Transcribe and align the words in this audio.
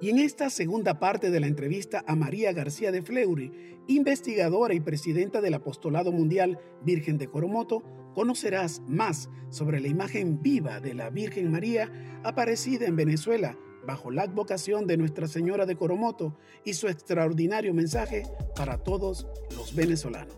Y 0.00 0.08
en 0.08 0.18
esta 0.18 0.48
segunda 0.48 0.98
parte 0.98 1.30
de 1.30 1.40
la 1.40 1.46
entrevista 1.46 2.02
a 2.06 2.16
María 2.16 2.52
García 2.52 2.90
de 2.90 3.02
Fleury, 3.02 3.52
investigadora 3.86 4.72
y 4.72 4.80
presidenta 4.80 5.40
del 5.42 5.54
Apostolado 5.54 6.10
Mundial 6.10 6.58
Virgen 6.82 7.18
de 7.18 7.28
Coromoto, 7.28 7.82
conocerás 8.14 8.80
más 8.86 9.28
sobre 9.50 9.78
la 9.78 9.88
imagen 9.88 10.40
viva 10.40 10.80
de 10.80 10.94
la 10.94 11.10
Virgen 11.10 11.50
María 11.50 11.92
aparecida 12.24 12.86
en 12.86 12.96
Venezuela 12.96 13.58
bajo 13.86 14.10
la 14.10 14.22
advocación 14.22 14.86
de 14.86 14.96
Nuestra 14.96 15.26
Señora 15.26 15.66
de 15.66 15.76
Coromoto 15.76 16.36
y 16.64 16.74
su 16.74 16.88
extraordinario 16.88 17.74
mensaje 17.74 18.22
para 18.56 18.78
todos 18.78 19.26
los 19.54 19.74
venezolanos. 19.74 20.36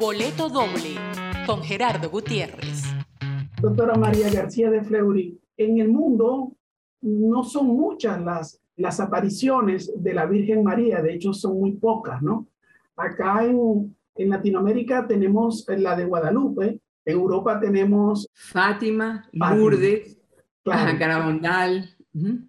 Boleto 0.00 0.48
doble 0.48 0.94
con 1.46 1.62
Gerardo 1.62 2.10
Gutiérrez. 2.10 2.89
Doctora 3.60 3.94
María 3.94 4.30
García 4.32 4.70
de 4.70 4.82
Fleury, 4.82 5.38
en 5.58 5.78
el 5.78 5.88
mundo 5.88 6.56
no 7.02 7.44
son 7.44 7.66
muchas 7.66 8.18
las, 8.22 8.58
las 8.76 9.00
apariciones 9.00 9.92
de 10.02 10.14
la 10.14 10.24
Virgen 10.24 10.64
María, 10.64 11.02
de 11.02 11.12
hecho 11.12 11.34
son 11.34 11.58
muy 11.60 11.72
pocas, 11.72 12.22
¿no? 12.22 12.46
Acá 12.96 13.44
en, 13.44 13.94
en 14.14 14.30
Latinoamérica 14.30 15.06
tenemos 15.06 15.66
la 15.68 15.94
de 15.94 16.06
Guadalupe, 16.06 16.80
en 17.04 17.12
Europa 17.12 17.60
tenemos 17.60 18.26
Fátima, 18.32 19.28
Lourdes, 19.32 20.18
claro. 20.62 20.98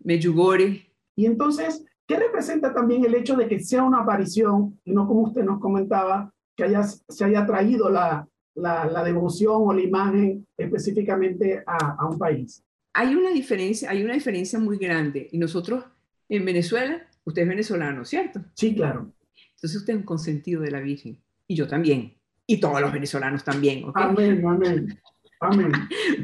Medjugorje. 0.03 0.93
Y 1.17 1.25
entonces, 1.25 1.85
¿qué 2.07 2.17
representa 2.17 2.73
también 2.73 3.03
el 3.03 3.15
hecho 3.15 3.35
de 3.35 3.49
que 3.49 3.59
sea 3.59 3.83
una 3.83 3.99
aparición, 3.99 4.79
y 4.85 4.93
no 4.93 5.05
como 5.07 5.23
usted 5.23 5.43
nos 5.43 5.59
comentaba, 5.59 6.33
que 6.55 6.63
haya, 6.63 6.83
se 6.83 7.25
haya 7.25 7.45
traído 7.45 7.89
la, 7.89 8.27
la, 8.55 8.85
la 8.85 9.03
devoción 9.03 9.55
o 9.57 9.73
la 9.73 9.81
imagen 9.81 10.45
específicamente 10.57 11.63
a, 11.65 11.95
a, 11.99 12.05
un 12.07 12.17
país? 12.17 12.63
Hay 12.93 13.15
una 13.15 13.29
diferencia, 13.31 13.89
hay 13.89 14.03
una 14.03 14.13
diferencia 14.13 14.59
muy 14.59 14.77
grande. 14.77 15.29
Y 15.31 15.37
nosotros 15.37 15.83
en 16.29 16.45
Venezuela, 16.45 17.07
usted 17.23 17.43
es 17.43 17.47
venezolano, 17.47 18.05
¿cierto? 18.05 18.41
Sí, 18.53 18.75
claro. 18.75 19.11
Entonces 19.55 19.79
usted 19.79 19.93
es 19.93 19.99
un 19.99 20.05
consentido 20.05 20.61
de 20.61 20.71
la 20.71 20.79
Virgen. 20.79 21.19
Y 21.47 21.55
yo 21.55 21.67
también. 21.67 22.15
Y 22.47 22.59
todos 22.59 22.81
los 22.81 22.91
venezolanos 22.91 23.43
también. 23.43 23.83
¿okay? 23.85 24.03
Amén, 24.03 24.45
amén. 24.45 24.99
Amén. 25.39 25.71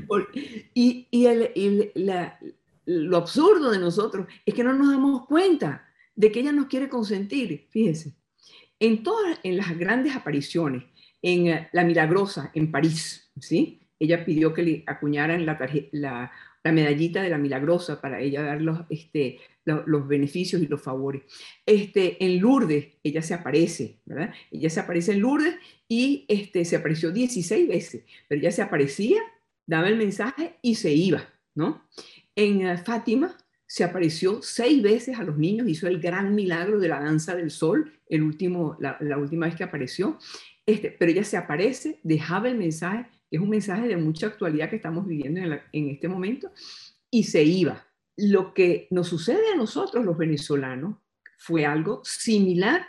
y 0.74 1.08
y 1.10 1.26
el, 1.26 1.52
el, 1.56 1.92
la, 1.96 2.40
lo 2.86 3.18
absurdo 3.18 3.72
de 3.72 3.80
nosotros 3.80 4.28
es 4.46 4.54
que 4.54 4.64
no 4.64 4.74
nos 4.74 4.90
damos 4.90 5.26
cuenta 5.28 5.88
de 6.16 6.32
que 6.32 6.40
ella 6.40 6.52
nos 6.52 6.68
quiere 6.68 6.90
consentir. 6.90 7.68
Fíjese, 7.70 8.16
en 8.80 9.04
todas, 9.04 9.40
en 9.44 9.58
las 9.58 9.78
grandes 9.78 10.16
apariciones, 10.16 10.84
en 11.22 11.54
uh, 11.54 11.68
La 11.72 11.84
Milagrosa, 11.84 12.52
en 12.54 12.72
París, 12.72 13.32
¿sí? 13.40 13.82
Ella 14.00 14.26
pidió 14.26 14.54
que 14.54 14.64
le 14.64 14.84
acuñaran 14.86 15.46
la, 15.46 16.32
medallita 16.64 17.24
de 17.24 17.30
la 17.30 17.38
Milagrosa 17.38 18.00
para 18.00 18.20
ella 18.20 18.44
dar 18.44 18.62
los, 18.62 18.82
este, 18.90 19.40
los, 19.66 20.08
beneficios 20.08 20.62
y 20.62 20.68
los 20.68 20.82
favores. 20.82 21.24
Este, 21.66 22.24
en 22.24 22.40
Lourdes, 22.40 22.90
ella 23.04 23.22
se 23.22 23.34
aparece, 23.34 24.00
¿verdad? 24.06 24.34
Ella 24.52 24.70
se 24.70 24.80
aparece 24.80 25.14
en 25.14 25.22
Lourdes 25.22 25.56
y 25.88 26.26
este, 26.28 26.64
se 26.66 26.76
apareció 26.76 27.12
16 27.12 27.68
veces, 27.68 28.04
pero 28.28 28.40
ella 28.40 28.52
se 28.52 28.62
aparecía, 28.62 29.20
daba 29.66 29.88
el 29.88 29.98
mensaje 29.98 30.58
y 30.62 30.76
se 30.76 30.94
iba, 30.94 31.28
¿no? 31.56 31.88
En 32.36 32.68
uh, 32.68 32.78
Fátima 32.78 33.36
se 33.66 33.84
apareció 33.84 34.42
seis 34.44 34.82
veces 34.82 35.18
a 35.18 35.24
los 35.24 35.38
niños, 35.38 35.68
hizo 35.68 35.88
el 35.88 36.00
gran 36.00 36.36
milagro 36.36 36.80
de 36.80 36.88
la 36.88 37.02
danza 37.02 37.36
del 37.36 37.50
sol, 37.50 38.00
el 38.08 38.22
último, 38.22 38.78
la 38.80 39.18
última 39.18 39.48
vez 39.48 39.56
que 39.56 39.64
apareció, 39.66 40.18
este, 40.68 40.92
pero 40.92 41.12
ella 41.12 41.24
se 41.24 41.38
aparece, 41.38 42.00
dejaba 42.04 42.50
el 42.50 42.58
mensaje, 42.58 43.08
es 43.32 43.40
un 43.40 43.50
mensaje 43.50 43.88
de 43.88 43.96
mucha 43.96 44.28
actualidad 44.28 44.70
que 44.70 44.76
estamos 44.76 45.08
viviendo 45.08 45.40
en 45.72 45.90
este 45.90 46.10
momento, 46.10 46.52
y 47.10 47.24
se 47.24 47.44
iba. 47.44 47.88
Lo 48.18 48.54
que 48.54 48.88
nos 48.92 49.08
sucede 49.08 49.54
a 49.54 49.56
nosotros 49.56 50.04
los 50.04 50.18
venezolanos 50.18 50.98
fue 51.38 51.66
algo 51.66 52.02
similar 52.04 52.86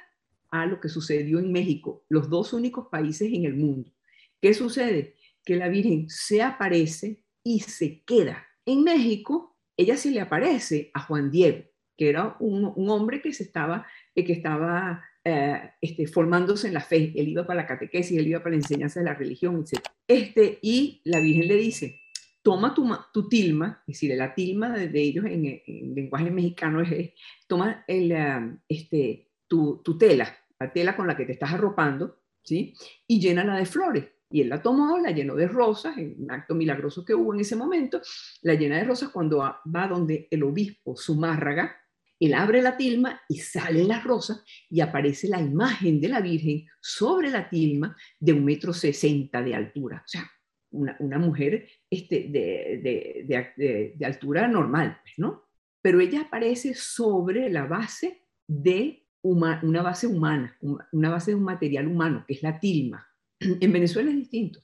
a 0.51 0.67
lo 0.67 0.81
que 0.81 0.89
sucedió 0.89 1.39
en 1.39 1.53
México, 1.53 2.05
los 2.09 2.29
dos 2.29 2.53
únicos 2.53 2.89
países 2.89 3.33
en 3.33 3.45
el 3.45 3.55
mundo. 3.55 3.93
¿Qué 4.41 4.55
sucede? 4.55 5.15
Que 5.45 5.57
la 5.57 5.69
Virgen 5.69 6.09
se 6.09 6.43
aparece 6.43 7.23
y 7.45 7.61
se 7.61 8.03
queda. 8.03 8.45
En 8.67 8.83
México, 8.83 9.57
ella 9.77 9.97
se 9.97 10.11
le 10.11 10.21
aparece 10.21 10.91
a 10.95 11.01
Juan 11.01 11.31
Diego, 11.31 11.65
que 11.97 12.09
era 12.09 12.37
un, 12.41 12.73
un 12.75 12.91
hombre 12.91 13.21
que, 13.23 13.33
se 13.33 13.45
estaba, 13.45 13.87
eh, 14.15 14.25
que 14.25 14.33
estaba 14.33 15.05
eh, 15.29 15.73
este, 15.81 16.07
formándose 16.07 16.69
en 16.69 16.75
la 16.75 16.81
fe. 16.81 17.13
Él 17.15 17.29
iba 17.29 17.47
para 17.47 17.63
la 17.63 17.67
catequesis, 17.67 18.19
él 18.19 18.29
iba 18.29 18.39
para 18.39 18.53
la 18.53 18.63
enseñanza 18.63 19.01
de 19.01 19.07
la 19.07 19.15
religión, 19.15 19.63
etc. 19.63 19.85
Este, 20.07 20.59
y 20.63 21.03
la 21.05 21.21
Virgen 21.21 21.49
le 21.49 21.57
dice, 21.57 22.01
toma 22.43 22.75
tu, 22.75 22.89
tu 23.13 23.29
tilma, 23.29 23.83
es 23.87 23.97
decir, 23.97 24.17
la 24.17 24.35
tilma 24.35 24.71
de, 24.71 25.01
ellos 25.01 25.27
en, 25.27 25.45
en, 25.67 25.95
lenguaje 25.95 26.31
mexicano 26.31 26.81
es, 26.81 27.13
toma 27.47 27.85
el, 27.87 28.59
este, 28.69 29.29
tu, 29.47 29.83
tu, 29.85 29.99
tela, 29.99 30.35
la 30.59 30.73
tela 30.73 30.97
con 30.97 31.07
la 31.07 31.17
que 31.17 31.27
te 31.27 31.33
estás 31.33 31.53
arropando, 31.53 32.23
¿sí? 32.43 32.75
y 33.07 33.21
llénala 33.21 33.57
de 33.57 33.67
flores. 33.67 34.05
Y 34.31 34.43
él 34.43 34.49
la 34.49 34.63
tomó, 34.63 34.99
la 34.99 35.11
llenó 35.11 35.35
de 35.35 35.49
rosas, 35.49 35.97
un 35.97 36.31
acto 36.31 36.55
milagroso 36.55 37.05
que 37.05 37.15
hubo 37.15 37.35
en 37.35 37.41
ese 37.41 37.57
momento, 37.57 38.01
la 38.43 38.55
llena 38.55 38.77
de 38.77 38.85
rosas 38.85 39.11
cuando 39.11 39.39
va 39.39 39.89
donde 39.89 40.29
el 40.31 40.43
obispo 40.43 40.97
Zumárraga, 40.97 41.77
él 42.21 42.35
abre 42.35 42.63
la 42.63 42.77
tilma 42.77 43.21
y 43.29 43.39
salen 43.39 43.89
las 43.89 44.05
rosas 44.05 44.45
y 44.69 44.81
aparece 44.81 45.29
la 45.29 45.41
imagen 45.41 46.01
de 46.01 46.09
la 46.09 46.21
Virgen 46.21 46.67
sobre 46.81 47.31
la 47.31 47.49
tilma 47.49 47.97
de 48.19 48.33
un 48.33 48.45
metro 48.45 48.73
sesenta 48.73 49.43
de 49.43 49.55
altura. 49.55 50.03
O 50.05 50.09
sea, 50.09 50.31
una, 50.71 51.19
mujer 51.19 51.69
este, 51.89 52.29
de, 52.29 54.05
altura 54.05 54.49
normal, 54.49 54.99
pues, 55.03 55.15
¿no? 55.19 55.45
Pero 55.81 56.01
ella 56.01 56.23
aparece 56.23 56.75
sobre 56.75 57.49
la 57.51 57.67
base 57.67 58.27
de 58.47 59.07
una 59.23 59.83
base 59.83 60.07
humana, 60.07 60.57
una 60.93 61.11
base 61.11 61.31
de 61.31 61.37
un 61.37 61.45
material 61.45 61.87
humano, 61.87 62.25
que 62.27 62.35
es 62.35 62.43
la 62.43 62.59
tilma. 62.59 63.07
En 63.41 63.73
Venezuela 63.73 64.11
es 64.11 64.17
distinto. 64.17 64.61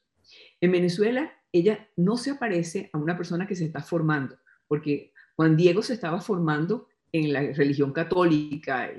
En 0.61 0.73
Venezuela 0.73 1.33
ella 1.53 1.89
no 1.97 2.17
se 2.17 2.31
aparece 2.31 2.91
a 2.93 2.99
una 2.99 3.17
persona 3.17 3.47
que 3.47 3.55
se 3.55 3.65
está 3.65 3.81
formando, 3.81 4.37
porque 4.67 5.13
Juan 5.37 5.57
Diego 5.57 5.83
se 5.83 5.95
estaba 5.95 6.21
formando 6.21 6.89
en 7.15 7.33
la 7.33 7.41
religión 7.53 7.93
católica. 7.93 8.91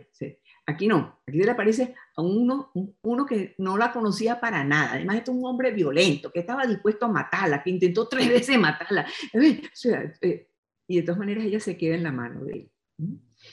Aquí 0.65 0.87
no, 0.87 1.19
aquí 1.27 1.37
se 1.37 1.45
le 1.45 1.51
aparece 1.51 1.93
a 2.15 2.21
uno, 2.21 2.71
uno 3.01 3.25
que 3.25 3.55
no 3.57 3.77
la 3.77 3.91
conocía 3.91 4.39
para 4.39 4.63
nada. 4.63 4.93
Además, 4.93 5.17
este 5.17 5.31
es 5.31 5.37
un 5.37 5.45
hombre 5.45 5.71
violento, 5.71 6.31
que 6.31 6.39
estaba 6.39 6.65
dispuesto 6.65 7.05
a 7.05 7.11
matarla, 7.11 7.61
que 7.61 7.71
intentó 7.71 8.07
tres 8.07 8.29
veces 8.29 8.57
matarla. 8.57 9.05
Eh, 9.33 10.47
y 10.87 10.95
de 10.97 11.01
todas 11.01 11.19
maneras 11.19 11.43
ella 11.43 11.59
se 11.59 11.77
queda 11.77 11.95
en 11.95 12.03
la 12.03 12.11
mano 12.11 12.45
de 12.45 12.53
él. 12.53 12.71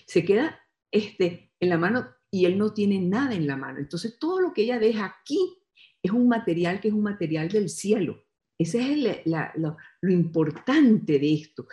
Se 0.06 0.24
queda 0.24 0.60
este, 0.92 1.50
en 1.58 1.68
la 1.68 1.78
mano 1.78 2.06
y 2.30 2.44
él 2.44 2.56
no 2.56 2.72
tiene 2.72 3.00
nada 3.00 3.34
en 3.34 3.48
la 3.48 3.56
mano. 3.56 3.80
Entonces, 3.80 4.16
todo 4.18 4.40
lo 4.40 4.52
que 4.52 4.62
ella 4.62 4.78
deja 4.78 5.06
aquí 5.06 5.58
es 6.02 6.12
un 6.12 6.28
material 6.28 6.80
que 6.80 6.88
es 6.88 6.94
un 6.94 7.02
material 7.02 7.48
del 7.48 7.68
cielo. 7.68 8.24
Ese 8.56 8.78
es 8.78 8.86
el, 8.86 9.22
la, 9.24 9.52
lo, 9.56 9.76
lo 10.02 10.12
importante 10.12 11.18
de 11.18 11.34
esto 11.34 11.66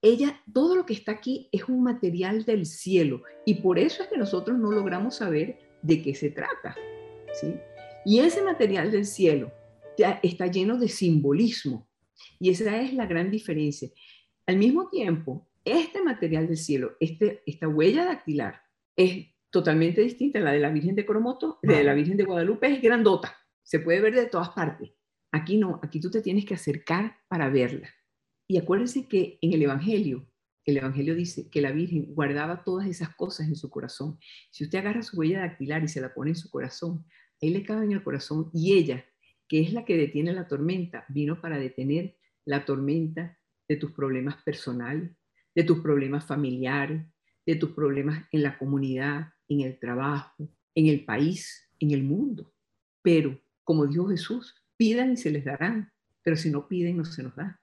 ella, 0.00 0.40
todo 0.52 0.76
lo 0.76 0.86
que 0.86 0.92
está 0.92 1.12
aquí 1.12 1.48
es 1.52 1.68
un 1.68 1.82
material 1.82 2.44
del 2.44 2.66
cielo 2.66 3.22
y 3.44 3.54
por 3.54 3.78
eso 3.78 4.02
es 4.02 4.08
que 4.08 4.16
nosotros 4.16 4.58
no 4.58 4.70
logramos 4.70 5.16
saber 5.16 5.58
de 5.82 6.02
qué 6.02 6.14
se 6.14 6.30
trata. 6.30 6.76
¿sí? 7.34 7.54
Y 8.04 8.20
ese 8.20 8.42
material 8.42 8.90
del 8.90 9.04
cielo 9.06 9.52
está 10.22 10.46
lleno 10.46 10.78
de 10.78 10.88
simbolismo 10.88 11.88
y 12.38 12.50
esa 12.50 12.80
es 12.80 12.94
la 12.94 13.06
gran 13.06 13.30
diferencia. 13.30 13.88
Al 14.46 14.56
mismo 14.56 14.88
tiempo, 14.88 15.48
este 15.64 16.02
material 16.02 16.46
del 16.46 16.56
cielo, 16.56 16.92
este, 17.00 17.42
esta 17.46 17.68
huella 17.68 18.04
dactilar, 18.04 18.62
es 18.96 19.26
totalmente 19.50 20.00
distinta 20.00 20.38
a 20.38 20.42
la 20.42 20.52
de 20.52 20.60
la 20.60 20.70
Virgen 20.70 20.94
de 20.94 21.06
Coromoto, 21.06 21.58
de 21.62 21.82
la 21.84 21.94
Virgen 21.94 22.16
de 22.16 22.24
Guadalupe, 22.24 22.72
es 22.72 22.82
grandota, 22.82 23.36
se 23.62 23.80
puede 23.80 24.00
ver 24.00 24.14
de 24.14 24.26
todas 24.26 24.50
partes. 24.50 24.92
Aquí 25.32 25.58
no, 25.58 25.80
aquí 25.82 26.00
tú 26.00 26.10
te 26.10 26.22
tienes 26.22 26.44
que 26.44 26.54
acercar 26.54 27.18
para 27.28 27.50
verla. 27.50 27.88
Y 28.50 28.56
acuérdense 28.56 29.06
que 29.06 29.38
en 29.42 29.52
el 29.52 29.62
Evangelio, 29.62 30.26
el 30.64 30.78
Evangelio 30.78 31.14
dice 31.14 31.50
que 31.50 31.60
la 31.60 31.70
Virgen 31.70 32.14
guardaba 32.14 32.64
todas 32.64 32.88
esas 32.88 33.14
cosas 33.14 33.46
en 33.46 33.56
su 33.56 33.68
corazón. 33.68 34.18
Si 34.50 34.64
usted 34.64 34.78
agarra 34.78 35.02
su 35.02 35.18
huella 35.18 35.40
dactilar 35.40 35.84
y 35.84 35.88
se 35.88 36.00
la 36.00 36.14
pone 36.14 36.30
en 36.30 36.36
su 36.36 36.50
corazón, 36.50 37.04
ahí 37.42 37.50
le 37.50 37.62
cabe 37.62 37.84
en 37.84 37.92
el 37.92 38.02
corazón 38.02 38.50
y 38.54 38.72
ella, 38.72 39.04
que 39.46 39.60
es 39.60 39.74
la 39.74 39.84
que 39.84 39.98
detiene 39.98 40.32
la 40.32 40.48
tormenta, 40.48 41.04
vino 41.10 41.42
para 41.42 41.58
detener 41.58 42.16
la 42.46 42.64
tormenta 42.64 43.38
de 43.68 43.76
tus 43.76 43.92
problemas 43.92 44.42
personales, 44.42 45.10
de 45.54 45.64
tus 45.64 45.80
problemas 45.80 46.24
familiares, 46.24 47.04
de 47.44 47.56
tus 47.56 47.72
problemas 47.72 48.24
en 48.32 48.42
la 48.42 48.56
comunidad, 48.56 49.28
en 49.46 49.60
el 49.60 49.78
trabajo, 49.78 50.50
en 50.74 50.86
el 50.86 51.04
país, 51.04 51.70
en 51.80 51.90
el 51.90 52.02
mundo. 52.02 52.54
Pero, 53.02 53.38
como 53.62 53.86
dijo 53.86 54.08
Jesús, 54.08 54.54
pidan 54.78 55.12
y 55.12 55.16
se 55.18 55.30
les 55.30 55.44
darán, 55.44 55.92
pero 56.22 56.36
si 56.36 56.50
no 56.50 56.66
piden 56.66 56.96
no 56.96 57.04
se 57.04 57.22
nos 57.22 57.36
da. 57.36 57.57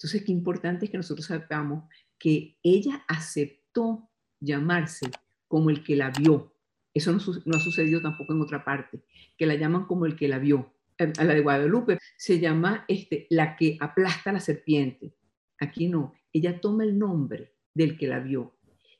Entonces, 0.00 0.24
qué 0.24 0.32
importante 0.32 0.86
es 0.86 0.90
que 0.90 0.96
nosotros 0.96 1.26
sepamos 1.26 1.84
que 2.18 2.56
ella 2.62 3.04
aceptó 3.06 4.08
llamarse 4.40 5.10
como 5.46 5.68
el 5.68 5.84
que 5.84 5.94
la 5.94 6.08
vio. 6.10 6.54
Eso 6.94 7.12
no, 7.12 7.18
no, 7.44 7.56
ha 7.58 7.60
sucedido 7.60 8.00
tampoco 8.00 8.32
en 8.32 8.40
otra 8.40 8.64
parte, 8.64 9.02
que 9.36 9.44
la 9.44 9.56
llaman 9.56 9.84
como 9.84 10.06
el 10.06 10.16
que 10.16 10.26
la 10.26 10.38
vio. 10.38 10.72
A 10.98 11.24
la 11.24 11.34
de 11.34 11.42
Guadalupe 11.42 11.98
se 12.16 12.40
llama 12.40 12.86
este, 12.88 13.26
la 13.28 13.56
que 13.56 13.76
aplasta 13.78 14.30
a 14.30 14.32
la 14.32 14.40
serpiente. 14.40 15.12
aquí 15.58 15.88
no. 15.88 16.14
Ella 16.32 16.60
toma 16.62 16.84
el 16.84 16.98
nombre 16.98 17.52
del 17.74 17.98
que 17.98 18.06
la 18.06 18.20
vio. 18.20 18.56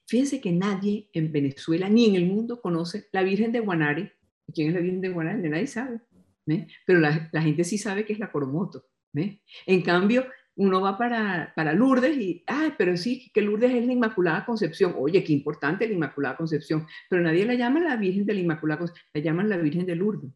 Fíjense 0.06 0.38
que 0.38 0.52
nadie 0.52 1.08
en 1.14 1.32
Venezuela 1.32 1.88
ni 1.88 2.06
en 2.10 2.16
el 2.16 2.26
mundo 2.26 2.60
conoce 2.60 3.08
la 3.12 3.22
Virgen 3.22 3.52
de 3.52 3.60
Guanare. 3.60 4.12
¿Quién 4.52 4.68
es 4.68 4.74
la 4.74 4.80
Virgen 4.80 5.00
de 5.00 5.08
Guanare? 5.08 5.48
Nadie 5.48 5.66
sabe. 5.66 6.00
Pero 6.84 6.98
la, 6.98 7.30
la, 7.32 7.40
gente 7.40 7.64
sí 7.64 7.78
sabe 7.78 8.04
que 8.04 8.12
es 8.12 8.18
la 8.18 8.30
Coromoto. 8.30 8.84
En 9.66 9.82
cambio, 9.82 10.26
uno 10.60 10.82
va 10.82 10.98
para, 10.98 11.54
para 11.56 11.72
Lourdes 11.72 12.18
y, 12.18 12.44
ay, 12.46 12.74
pero 12.76 12.94
sí, 12.94 13.30
que 13.32 13.40
Lourdes 13.40 13.72
es 13.72 13.86
la 13.86 13.94
Inmaculada 13.94 14.44
Concepción. 14.44 14.94
Oye, 14.98 15.24
qué 15.24 15.32
importante 15.32 15.88
la 15.88 15.94
Inmaculada 15.94 16.36
Concepción, 16.36 16.86
pero 17.08 17.22
nadie 17.22 17.46
la 17.46 17.54
llama 17.54 17.80
la 17.80 17.96
Virgen 17.96 18.26
de 18.26 18.34
la 18.34 18.40
Inmaculada 18.40 18.80
Concepción, 18.80 19.08
la 19.14 19.22
llaman 19.22 19.48
la 19.48 19.56
Virgen 19.56 19.86
de 19.86 19.96
Lourdes. 19.96 20.30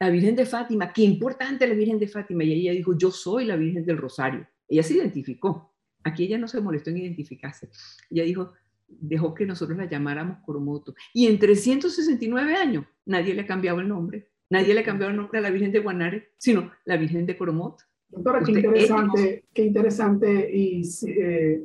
La 0.00 0.08
Virgen 0.08 0.34
de 0.34 0.46
Fátima, 0.46 0.94
qué 0.94 1.02
importante 1.02 1.66
la 1.66 1.74
Virgen 1.74 1.98
de 1.98 2.08
Fátima. 2.08 2.42
Y 2.44 2.54
ella 2.54 2.72
dijo, 2.72 2.96
yo 2.96 3.10
soy 3.10 3.44
la 3.44 3.56
Virgen 3.56 3.84
del 3.84 3.98
Rosario. 3.98 4.48
Ella 4.66 4.82
se 4.82 4.94
identificó. 4.94 5.74
Aquí 6.04 6.24
ella 6.24 6.38
no 6.38 6.48
se 6.48 6.58
molestó 6.62 6.88
en 6.88 6.96
identificarse. 6.96 7.68
Ella 8.08 8.24
dijo, 8.24 8.54
dejó 8.88 9.34
que 9.34 9.44
nosotros 9.44 9.76
la 9.76 9.84
llamáramos 9.84 10.38
Coromoto. 10.46 10.94
Y 11.12 11.26
en 11.26 11.38
369 11.38 12.54
años 12.54 12.86
nadie 13.04 13.34
le 13.34 13.42
ha 13.42 13.46
cambiado 13.46 13.80
el 13.80 13.88
nombre. 13.88 14.30
Nadie 14.48 14.72
le 14.72 14.80
ha 14.80 14.84
cambiado 14.84 15.10
el 15.10 15.18
nombre 15.18 15.38
a 15.38 15.42
la 15.42 15.50
Virgen 15.50 15.70
de 15.70 15.80
Guanare, 15.80 16.30
sino 16.38 16.72
la 16.86 16.96
Virgen 16.96 17.26
de 17.26 17.36
Coromoto. 17.36 17.84
Doctora, 18.08 18.40
qué 18.40 18.52
interesante, 18.52 19.44
qué 19.52 19.64
interesante 19.64 20.50
y 20.56 20.82
eh, 21.06 21.64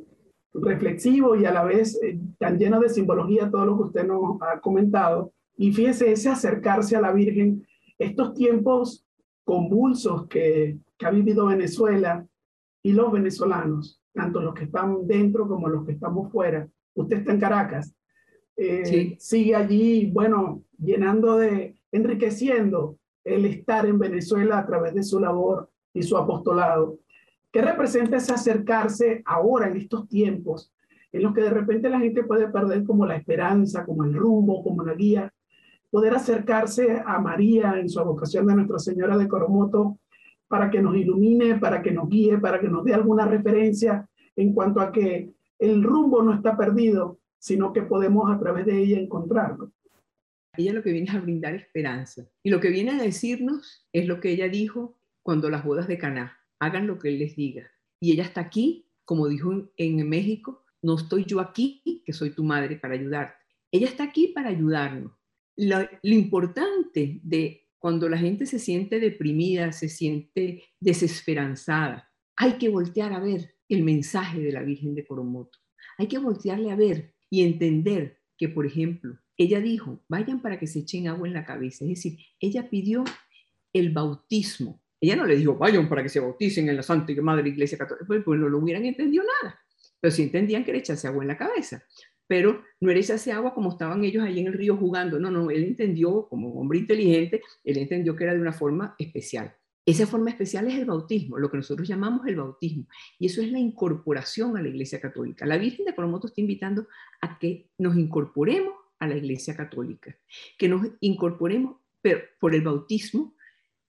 reflexivo 0.54 1.36
y 1.36 1.44
a 1.44 1.52
la 1.52 1.64
vez 1.64 2.00
eh, 2.02 2.18
tan 2.38 2.58
lleno 2.58 2.80
de 2.80 2.88
simbología 2.88 3.50
todo 3.50 3.64
lo 3.64 3.76
que 3.76 3.82
usted 3.84 4.06
nos 4.06 4.40
ha 4.42 4.60
comentado. 4.60 5.32
Y 5.56 5.72
fíjese, 5.72 6.12
ese 6.12 6.28
acercarse 6.28 6.96
a 6.96 7.00
la 7.00 7.12
Virgen, 7.12 7.66
estos 7.98 8.34
tiempos 8.34 9.06
convulsos 9.44 10.26
que, 10.26 10.78
que 10.98 11.06
ha 11.06 11.10
vivido 11.10 11.46
Venezuela 11.46 12.26
y 12.82 12.92
los 12.92 13.12
venezolanos, 13.12 14.00
tanto 14.12 14.40
los 14.40 14.54
que 14.54 14.64
están 14.64 15.06
dentro 15.06 15.46
como 15.46 15.68
los 15.68 15.86
que 15.86 15.92
estamos 15.92 16.30
fuera. 16.32 16.68
Usted 16.94 17.18
está 17.18 17.32
en 17.32 17.40
Caracas. 17.40 17.94
Eh, 18.56 19.16
sigue 19.18 19.54
allí, 19.54 20.10
bueno, 20.10 20.62
llenando 20.78 21.38
de, 21.38 21.76
enriqueciendo 21.90 22.98
el 23.24 23.46
estar 23.46 23.86
en 23.86 23.98
Venezuela 23.98 24.58
a 24.58 24.66
través 24.66 24.94
de 24.94 25.02
su 25.02 25.18
labor 25.20 25.70
y 25.94 26.02
su 26.02 26.16
apostolado. 26.16 26.98
¿Qué 27.50 27.60
representa 27.60 28.16
ese 28.16 28.32
acercarse 28.32 29.22
ahora 29.26 29.68
en 29.68 29.76
estos 29.76 30.08
tiempos 30.08 30.72
en 31.12 31.22
los 31.22 31.34
que 31.34 31.42
de 31.42 31.50
repente 31.50 31.90
la 31.90 32.00
gente 32.00 32.24
puede 32.24 32.48
perder 32.48 32.84
como 32.84 33.04
la 33.04 33.16
esperanza, 33.16 33.84
como 33.84 34.04
el 34.04 34.14
rumbo, 34.14 34.62
como 34.62 34.84
la 34.84 34.94
guía? 34.94 35.32
Poder 35.90 36.14
acercarse 36.14 37.02
a 37.04 37.18
María 37.18 37.78
en 37.78 37.88
su 37.90 38.02
vocación 38.02 38.46
de 38.46 38.54
Nuestra 38.54 38.78
Señora 38.78 39.18
de 39.18 39.28
Coromoto 39.28 39.98
para 40.48 40.70
que 40.70 40.80
nos 40.80 40.96
ilumine, 40.96 41.58
para 41.58 41.82
que 41.82 41.90
nos 41.90 42.08
guíe, 42.08 42.38
para 42.38 42.58
que 42.60 42.68
nos 42.68 42.84
dé 42.84 42.94
alguna 42.94 43.26
referencia 43.26 44.08
en 44.36 44.54
cuanto 44.54 44.80
a 44.80 44.90
que 44.90 45.30
el 45.58 45.82
rumbo 45.82 46.22
no 46.22 46.34
está 46.34 46.56
perdido, 46.56 47.18
sino 47.38 47.72
que 47.72 47.82
podemos 47.82 48.30
a 48.30 48.38
través 48.38 48.64
de 48.66 48.78
ella 48.78 48.98
encontrarlo. 48.98 49.72
Ella 50.56 50.72
lo 50.72 50.82
que 50.82 50.92
viene 50.92 51.10
a 51.10 51.20
brindar 51.20 51.54
esperanza. 51.54 52.26
Y 52.42 52.50
lo 52.50 52.60
que 52.60 52.70
viene 52.70 52.92
a 52.92 53.02
decirnos 53.02 53.86
es 53.92 54.06
lo 54.06 54.20
que 54.20 54.30
ella 54.30 54.48
dijo 54.48 54.94
cuando 55.22 55.50
las 55.50 55.64
bodas 55.64 55.88
de 55.88 55.98
Caná, 55.98 56.38
hagan 56.58 56.86
lo 56.86 56.98
que 56.98 57.08
Él 57.08 57.18
les 57.18 57.36
diga. 57.36 57.70
Y 58.00 58.12
ella 58.12 58.24
está 58.24 58.40
aquí, 58.40 58.88
como 59.04 59.28
dijo 59.28 59.72
en, 59.76 60.08
México, 60.08 60.64
no 60.82 60.96
estoy 60.96 61.24
yo 61.24 61.40
aquí, 61.40 62.02
que 62.04 62.12
soy 62.12 62.30
tu 62.30 62.44
madre, 62.44 62.76
para 62.76 62.94
ayudarte. 62.94 63.34
Ella 63.70 63.86
está 63.86 64.04
aquí 64.04 64.28
para 64.28 64.50
ayudarnos. 64.50 65.12
Lo, 65.56 65.78
lo 65.80 66.14
importante 66.14 67.20
de 67.22 67.68
cuando 67.78 68.08
la 68.08 68.18
gente 68.18 68.46
se 68.46 68.58
siente 68.58 69.00
deprimida, 69.00 69.72
se 69.72 69.88
siente 69.88 70.62
desesperanzada, 70.80 72.12
hay 72.36 72.52
que 72.54 72.68
voltear 72.68 73.12
a 73.12 73.20
ver 73.20 73.54
el 73.68 73.82
mensaje 73.82 74.40
de 74.40 74.52
la 74.52 74.62
Virgen 74.62 74.94
de 74.94 75.06
Coromoto. 75.06 75.58
Hay 75.98 76.06
que 76.06 76.18
voltearle 76.18 76.70
a 76.70 76.76
ver 76.76 77.14
y 77.30 77.42
entender 77.42 78.20
que, 78.36 78.48
por 78.48 78.66
ejemplo, 78.66 79.18
ella 79.36 79.60
dijo, 79.60 80.04
vayan 80.08 80.42
para 80.42 80.58
que 80.58 80.66
se 80.66 80.80
echen 80.80 81.08
agua 81.08 81.26
en 81.26 81.34
la 81.34 81.44
cabeza. 81.44 81.84
Es 81.84 81.90
decir, 81.90 82.18
ella 82.40 82.68
pidió 82.68 83.04
el 83.72 83.90
bautismo 83.90 84.81
ella 85.02 85.16
no 85.16 85.26
le 85.26 85.36
dijo, 85.36 85.56
vayan 85.56 85.88
para 85.88 86.02
que 86.02 86.08
se 86.08 86.20
bauticen 86.20 86.68
en 86.68 86.76
la 86.76 86.82
Santa 86.82 87.12
Madre 87.20 87.48
Iglesia 87.48 87.76
Católica, 87.76 88.06
pues, 88.06 88.22
pues, 88.24 88.38
no 88.38 88.48
lo 88.48 88.58
hubieran 88.58 88.84
entendido 88.84 89.24
nada. 89.42 89.58
Pero 90.00 90.12
sí 90.12 90.22
entendían 90.22 90.64
que 90.64 90.70
era 90.70 90.78
echarse 90.78 91.08
agua 91.08 91.24
en 91.24 91.28
la 91.28 91.36
cabeza. 91.36 91.82
Pero 92.28 92.62
no 92.80 92.90
era 92.90 93.00
echarse 93.00 93.32
agua 93.32 93.52
como 93.52 93.70
estaban 93.70 94.04
ellos 94.04 94.22
ahí 94.22 94.38
en 94.38 94.46
el 94.46 94.52
río 94.52 94.76
jugando. 94.76 95.18
No, 95.18 95.28
no, 95.28 95.50
él 95.50 95.64
entendió, 95.64 96.28
como 96.28 96.54
hombre 96.54 96.78
inteligente, 96.78 97.42
él 97.64 97.78
entendió 97.78 98.14
que 98.14 98.22
era 98.24 98.32
de 98.32 98.40
una 98.40 98.52
forma 98.52 98.94
especial. 98.96 99.52
Esa 99.84 100.06
forma 100.06 100.30
especial 100.30 100.68
es 100.68 100.74
el 100.74 100.84
bautismo, 100.84 101.36
lo 101.36 101.50
que 101.50 101.56
nosotros 101.56 101.88
llamamos 101.88 102.24
el 102.28 102.36
bautismo. 102.36 102.86
Y 103.18 103.26
eso 103.26 103.42
es 103.42 103.50
la 103.50 103.58
incorporación 103.58 104.56
a 104.56 104.62
la 104.62 104.68
Iglesia 104.68 105.00
Católica. 105.00 105.44
La 105.46 105.58
Virgen 105.58 105.84
de 105.84 105.96
Coromoto 105.96 106.28
está 106.28 106.40
invitando 106.40 106.86
a 107.20 107.40
que 107.40 107.70
nos 107.78 107.96
incorporemos 107.96 108.74
a 109.00 109.08
la 109.08 109.16
Iglesia 109.16 109.56
Católica, 109.56 110.16
que 110.56 110.68
nos 110.68 110.86
incorporemos 111.00 111.78
por 112.38 112.54
el 112.54 112.62
bautismo 112.62 113.34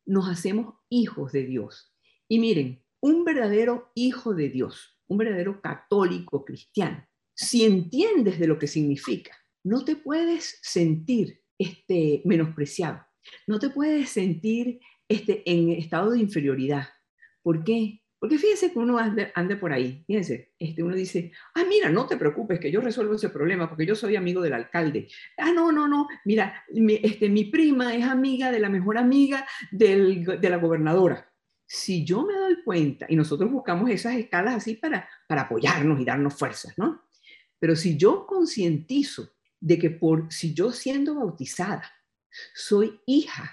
nos 0.06 0.30
hacemos 0.30 0.76
hijos 0.90 1.32
de 1.32 1.46
Dios. 1.46 1.94
Y 2.28 2.40
miren, 2.40 2.84
un 3.02 3.26
verdadero 3.26 3.92
hijo 3.96 4.34
de 4.34 4.50
Dios, 4.50 5.00
un 5.08 5.18
verdadero 5.18 5.62
católico 5.62 6.46
cristiano, 6.46 7.06
si 7.36 7.64
entiendes 7.64 8.40
de 8.40 8.48
lo 8.48 8.60
que 8.60 8.68
significa, 8.68 9.36
no 9.64 9.84
te 9.84 9.96
puedes 9.96 10.60
sentir 10.62 11.42
este, 11.58 12.22
menospreciado, 12.26 13.06
no 13.48 13.60
te 13.60 13.70
puedes 13.70 14.10
sentir 14.10 14.80
este, 15.08 15.50
en 15.50 15.72
estado 15.72 16.12
de 16.12 16.20
inferioridad. 16.20 16.90
¿Por 17.42 17.64
qué? 17.64 18.03
Porque 18.24 18.38
fíjense 18.38 18.72
que 18.72 18.80
uno 18.80 18.98
anda, 18.98 19.60
por 19.60 19.74
ahí, 19.74 20.02
fíjense, 20.08 20.54
este, 20.58 20.82
uno 20.82 20.96
dice, 20.96 21.34
ah, 21.56 21.66
mira, 21.68 21.90
no 21.90 22.08
te 22.08 22.16
preocupes, 22.16 22.58
que 22.58 22.72
yo 22.72 22.80
resuelvo 22.80 23.16
ese 23.16 23.28
problema 23.28 23.68
porque 23.68 23.86
yo 23.86 23.96
soy 23.96 24.16
amigo 24.16 24.42
del 24.42 24.54
alcalde. 24.54 25.10
Ah, 25.38 25.52
no, 25.52 25.74
no, 25.74 25.90
no, 25.90 26.08
mira, 26.24 26.64
mi, 26.70 27.02
este, 27.04 27.28
mi 27.28 27.44
prima 27.44 27.94
es 27.94 28.06
amiga 28.06 28.50
de 28.50 28.62
la 28.62 28.70
mejor 28.70 28.98
amiga 28.98 29.46
del, 29.74 30.24
de 30.40 30.50
la 30.50 30.56
gobernadora. 30.56 31.30
Si 31.68 32.06
yo 32.06 32.26
me 32.26 32.32
doy 32.36 32.64
cuenta, 32.64 33.08
y 33.10 33.18
nosotros 33.18 33.52
buscamos 33.52 33.90
esas 33.90 34.16
escalas 34.16 34.56
así 34.56 34.76
para, 34.76 35.06
para 35.28 35.42
apoyarnos 35.42 36.00
y 36.00 36.06
darnos 36.06 36.34
fuerzas, 36.34 36.78
¿no? 36.78 37.04
Pero 37.60 37.76
si 37.76 37.98
yo 37.98 38.26
concientizo 38.26 39.34
de 39.60 39.78
que 39.78 39.90
por, 39.90 40.32
si 40.32 40.54
yo 40.54 40.72
siendo 40.72 41.16
bautizada, 41.16 41.92
soy 42.54 43.02
hija 43.06 43.52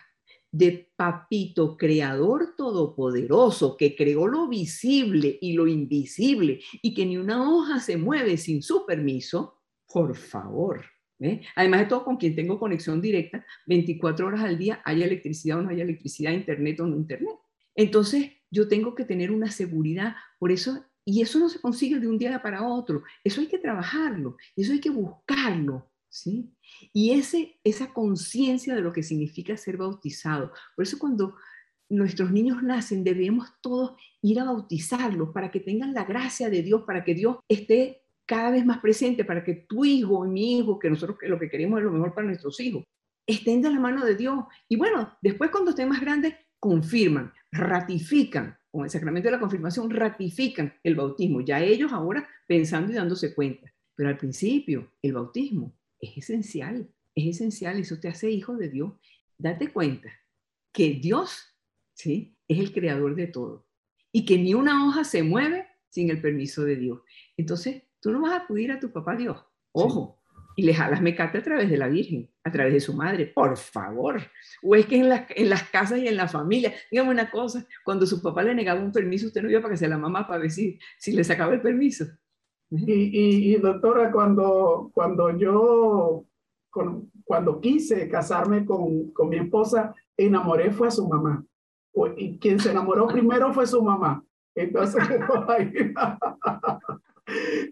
de 0.52 0.90
Papito 0.96 1.76
Creador 1.76 2.54
Todopoderoso, 2.56 3.76
que 3.76 3.94
creó 3.94 4.26
lo 4.26 4.48
visible 4.48 5.38
y 5.40 5.52
lo 5.52 5.66
invisible 5.66 6.60
y 6.82 6.94
que 6.94 7.06
ni 7.06 7.16
una 7.16 7.50
hoja 7.50 7.80
se 7.80 7.96
mueve 7.96 8.36
sin 8.36 8.62
su 8.62 8.84
permiso, 8.84 9.60
por 9.86 10.16
favor. 10.16 10.84
¿eh? 11.20 11.42
Además 11.54 11.80
de 11.80 11.86
todo, 11.86 12.04
con 12.04 12.16
quien 12.16 12.34
tengo 12.34 12.58
conexión 12.58 13.00
directa, 13.00 13.44
24 13.66 14.26
horas 14.26 14.42
al 14.42 14.58
día, 14.58 14.82
haya 14.84 15.04
electricidad 15.04 15.58
o 15.58 15.62
no 15.62 15.70
haya 15.70 15.84
electricidad, 15.84 16.32
internet 16.32 16.80
o 16.80 16.86
no 16.86 16.96
internet. 16.96 17.36
Entonces, 17.74 18.32
yo 18.50 18.68
tengo 18.68 18.94
que 18.94 19.04
tener 19.04 19.30
una 19.30 19.50
seguridad, 19.50 20.16
por 20.38 20.50
eso, 20.50 20.84
y 21.04 21.22
eso 21.22 21.38
no 21.38 21.48
se 21.48 21.60
consigue 21.60 21.98
de 21.98 22.08
un 22.08 22.18
día 22.18 22.42
para 22.42 22.66
otro, 22.66 23.02
eso 23.24 23.40
hay 23.40 23.46
que 23.46 23.58
trabajarlo, 23.58 24.36
eso 24.56 24.72
hay 24.72 24.80
que 24.80 24.90
buscarlo, 24.90 25.89
¿sí? 26.10 26.52
Y 26.92 27.12
ese, 27.12 27.58
esa 27.64 27.92
conciencia 27.94 28.74
de 28.74 28.82
lo 28.82 28.92
que 28.92 29.02
significa 29.02 29.56
ser 29.56 29.76
bautizado. 29.76 30.52
Por 30.76 30.82
eso 30.82 30.98
cuando 30.98 31.36
nuestros 31.88 32.30
niños 32.30 32.62
nacen, 32.62 33.02
debemos 33.02 33.48
todos 33.60 33.92
ir 34.20 34.38
a 34.40 34.44
bautizarlos 34.44 35.30
para 35.30 35.50
que 35.50 35.60
tengan 35.60 35.94
la 35.94 36.04
gracia 36.04 36.50
de 36.50 36.62
Dios, 36.62 36.82
para 36.86 37.04
que 37.04 37.14
Dios 37.14 37.38
esté 37.48 38.02
cada 38.26 38.50
vez 38.50 38.64
más 38.64 38.78
presente, 38.78 39.24
para 39.24 39.42
que 39.42 39.54
tu 39.68 39.84
hijo 39.84 40.24
y 40.26 40.28
mi 40.28 40.58
hijo, 40.58 40.78
que 40.78 40.90
nosotros 40.90 41.18
lo 41.22 41.38
que 41.38 41.48
queremos 41.48 41.78
es 41.78 41.86
lo 41.86 41.92
mejor 41.92 42.14
para 42.14 42.26
nuestros 42.26 42.60
hijos, 42.60 42.84
estén 43.26 43.62
de 43.62 43.70
la 43.70 43.80
mano 43.80 44.04
de 44.04 44.14
Dios. 44.14 44.44
Y 44.68 44.76
bueno, 44.76 45.16
después 45.20 45.50
cuando 45.50 45.70
estén 45.70 45.88
más 45.88 46.00
grandes, 46.00 46.34
confirman, 46.60 47.32
ratifican, 47.50 48.56
con 48.70 48.84
el 48.84 48.90
sacramento 48.90 49.26
de 49.26 49.32
la 49.32 49.40
confirmación, 49.40 49.90
ratifican 49.90 50.72
el 50.84 50.94
bautismo. 50.94 51.40
Ya 51.40 51.60
ellos 51.60 51.92
ahora 51.92 52.28
pensando 52.46 52.92
y 52.92 52.94
dándose 52.94 53.34
cuenta. 53.34 53.72
Pero 53.96 54.08
al 54.08 54.16
principio, 54.16 54.92
el 55.02 55.12
bautismo 55.12 55.74
es 56.00 56.16
esencial, 56.16 56.88
es 57.14 57.36
esencial, 57.36 57.78
eso 57.78 57.98
te 58.00 58.08
hace 58.08 58.30
hijo 58.30 58.56
de 58.56 58.68
Dios. 58.68 58.92
Date 59.38 59.72
cuenta 59.72 60.10
que 60.72 60.94
Dios, 60.94 61.56
¿sí? 61.94 62.36
Es 62.48 62.58
el 62.58 62.72
creador 62.72 63.14
de 63.14 63.26
todo 63.26 63.66
y 64.12 64.24
que 64.24 64.38
ni 64.38 64.54
una 64.54 64.86
hoja 64.86 65.04
se 65.04 65.22
mueve 65.22 65.66
sin 65.88 66.10
el 66.10 66.20
permiso 66.20 66.64
de 66.64 66.76
Dios. 66.76 67.00
Entonces, 67.36 67.84
tú 68.00 68.10
no 68.10 68.20
vas 68.20 68.32
a 68.32 68.44
acudir 68.44 68.72
a 68.72 68.80
tu 68.80 68.92
papá 68.92 69.16
Dios, 69.16 69.38
ojo, 69.72 70.22
y 70.56 70.62
le 70.62 70.74
jalas 70.74 71.00
mecate 71.00 71.38
a 71.38 71.42
través 71.42 71.70
de 71.70 71.76
la 71.76 71.88
Virgen, 71.88 72.28
a 72.44 72.50
través 72.50 72.72
de 72.72 72.80
su 72.80 72.92
madre, 72.94 73.26
por 73.26 73.56
favor. 73.56 74.20
O 74.62 74.74
es 74.74 74.86
que 74.86 74.96
en, 74.96 75.26
en 75.28 75.48
las 75.48 75.64
casas 75.64 75.98
y 75.98 76.08
en 76.08 76.16
la 76.16 76.28
familia, 76.28 76.74
dígame 76.90 77.10
una 77.10 77.30
cosa, 77.30 77.66
cuando 77.84 78.06
su 78.06 78.20
papá 78.20 78.42
le 78.42 78.54
negaba 78.54 78.80
un 78.80 78.92
permiso, 78.92 79.26
usted 79.26 79.42
no 79.42 79.50
iba 79.50 79.60
para 79.60 79.72
que 79.72 79.78
se 79.78 79.88
la 79.88 79.98
mamá 79.98 80.26
para 80.26 80.42
decir 80.42 80.78
si 80.98 81.12
le 81.12 81.24
sacaba 81.24 81.54
el 81.54 81.62
permiso. 81.62 82.06
Y, 82.70 83.56
doctora, 83.56 84.12
cuando, 84.12 84.90
cuando 84.94 85.36
yo, 85.36 86.24
cuando 87.24 87.60
quise 87.60 88.08
casarme 88.08 88.64
con, 88.64 89.10
con 89.10 89.28
mi 89.28 89.38
esposa, 89.38 89.92
enamoré 90.16 90.70
fue 90.70 90.88
a 90.88 90.92
su 90.92 91.08
mamá. 91.08 91.44
Y 92.16 92.38
quien 92.38 92.60
se 92.60 92.70
enamoró 92.70 93.08
primero 93.08 93.52
fue 93.52 93.66
su 93.66 93.82
mamá. 93.82 94.24
Entonces, 94.54 95.02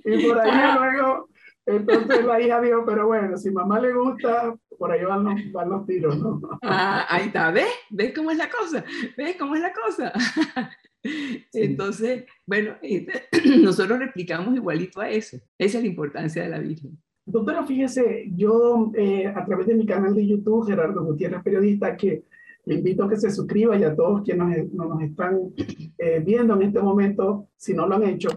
y 0.04 0.26
por 0.26 0.40
ahí 0.40 0.78
luego, 0.78 1.28
entonces 1.66 2.24
la 2.24 2.40
hija 2.40 2.60
dijo, 2.60 2.84
pero 2.86 3.06
bueno, 3.06 3.36
si 3.36 3.50
mamá 3.50 3.80
le 3.80 3.92
gusta, 3.92 4.54
por 4.78 4.90
ahí 4.90 5.04
van 5.04 5.24
los, 5.24 5.52
van 5.52 5.70
los 5.70 5.86
tiros, 5.86 6.18
¿no? 6.18 6.40
Ah, 6.62 7.06
ahí 7.08 7.26
está, 7.26 7.50
¿ves? 7.50 7.68
¿Ves 7.90 8.12
cómo 8.14 8.30
es 8.30 8.38
la 8.38 8.48
cosa? 8.48 8.84
¿Ves 9.16 9.36
cómo 9.38 9.54
es 9.54 9.60
la 9.60 9.72
cosa? 9.72 10.12
Entonces, 11.52 12.24
bueno, 12.46 12.74
este, 12.82 13.24
nosotros 13.62 13.98
replicamos 13.98 14.54
igualito 14.54 15.00
a 15.00 15.10
eso. 15.10 15.38
Esa 15.58 15.78
es 15.78 15.84
la 15.84 15.90
importancia 15.90 16.42
de 16.42 16.48
la 16.48 16.58
Virgen. 16.58 16.98
Doctora, 17.24 17.66
fíjese, 17.66 18.30
yo 18.34 18.90
eh, 18.96 19.26
a 19.26 19.44
través 19.44 19.66
de 19.66 19.74
mi 19.74 19.84
canal 19.84 20.14
de 20.14 20.26
YouTube, 20.26 20.66
Gerardo 20.66 21.04
Gutiérrez 21.04 21.42
Periodista, 21.42 21.96
que 21.96 22.24
le 22.64 22.74
invito 22.76 23.04
a 23.04 23.08
que 23.08 23.16
se 23.16 23.30
suscriba 23.30 23.76
y 23.76 23.84
a 23.84 23.94
todos 23.94 24.22
quienes 24.22 24.72
nos, 24.72 24.88
nos 24.88 25.02
están 25.02 25.38
eh, 25.98 26.22
viendo 26.24 26.54
en 26.54 26.62
este 26.62 26.80
momento, 26.80 27.48
si 27.56 27.74
no 27.74 27.86
lo 27.86 27.96
han 27.96 28.04
hecho, 28.04 28.30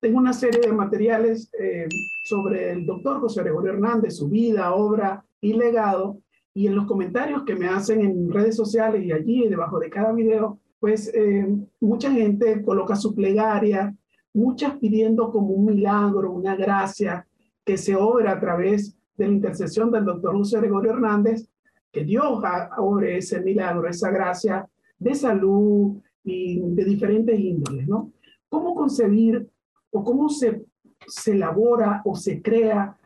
tengo 0.00 0.18
una 0.18 0.32
serie 0.32 0.60
de 0.62 0.72
materiales 0.72 1.50
eh, 1.58 1.86
sobre 2.24 2.72
el 2.72 2.86
doctor 2.86 3.20
José 3.20 3.42
Gregorio 3.42 3.74
Hernández, 3.74 4.16
su 4.16 4.28
vida, 4.28 4.74
obra 4.74 5.24
y 5.40 5.52
legado. 5.52 6.22
Y 6.54 6.66
en 6.66 6.74
los 6.74 6.86
comentarios 6.86 7.44
que 7.44 7.54
me 7.54 7.68
hacen 7.68 8.00
en 8.00 8.32
redes 8.32 8.56
sociales 8.56 9.04
y 9.04 9.12
allí 9.12 9.46
debajo 9.46 9.78
de 9.78 9.90
cada 9.90 10.12
video, 10.12 10.58
pues 10.80 11.12
eh, 11.14 11.46
mucha 11.78 12.10
gente 12.10 12.62
coloca 12.62 12.96
su 12.96 13.14
plegaria, 13.14 13.94
muchas 14.32 14.78
pidiendo 14.78 15.30
como 15.30 15.48
un 15.48 15.66
milagro, 15.66 16.32
una 16.32 16.56
gracia 16.56 17.26
que 17.64 17.76
se 17.76 17.94
obra 17.94 18.32
a 18.32 18.40
través 18.40 18.96
de 19.16 19.26
la 19.26 19.34
intercesión 19.34 19.90
del 19.90 20.06
doctor 20.06 20.34
José 20.34 20.58
Gregorio 20.58 20.92
Hernández, 20.92 21.48
que 21.92 22.04
Dios 22.04 22.42
obre 22.78 23.18
ese 23.18 23.40
milagro, 23.42 23.88
esa 23.88 24.10
gracia 24.10 24.66
de 24.98 25.14
salud 25.14 26.00
y 26.24 26.60
de 26.60 26.84
diferentes 26.84 27.38
índoles, 27.38 27.86
¿no? 27.86 28.12
¿Cómo 28.48 28.74
concebir 28.74 29.48
o 29.90 30.02
cómo 30.02 30.28
se, 30.28 30.64
se 31.06 31.32
elabora 31.32 32.00
o 32.04 32.16
se 32.16 32.40
crea 32.40 32.96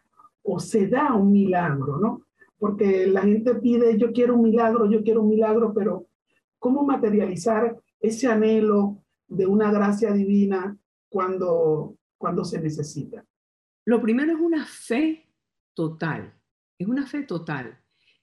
o 0.43 0.61
se 0.61 0.87
da 0.87 1.15
un 1.15 1.33
milagro, 1.33 1.99
¿no? 1.99 2.23
Porque 2.59 3.07
la 3.07 3.23
gente 3.23 3.55
pide, 3.57 3.99
yo 3.99 4.13
quiero 4.13 4.37
un 4.37 4.43
milagro, 4.43 4.89
yo 4.89 5.03
quiero 5.03 5.23
un 5.23 5.31
milagro, 5.31 5.73
pero 5.75 6.07
¿cómo 6.65 6.83
materializar 6.83 7.79
ese 8.01 8.27
anhelo 8.27 9.05
de 9.29 9.45
una 9.45 9.71
gracia 9.71 10.13
divina 10.13 10.75
cuando, 11.11 11.99
cuando 12.17 12.43
se 12.43 12.59
necesita? 12.59 13.23
Lo 13.85 14.01
primero 14.01 14.33
es 14.33 14.41
una 14.41 14.65
fe 14.65 15.29
total, 15.75 16.33
es 16.79 16.89
una 16.89 17.07
fe 17.07 17.25
total, 17.25 17.79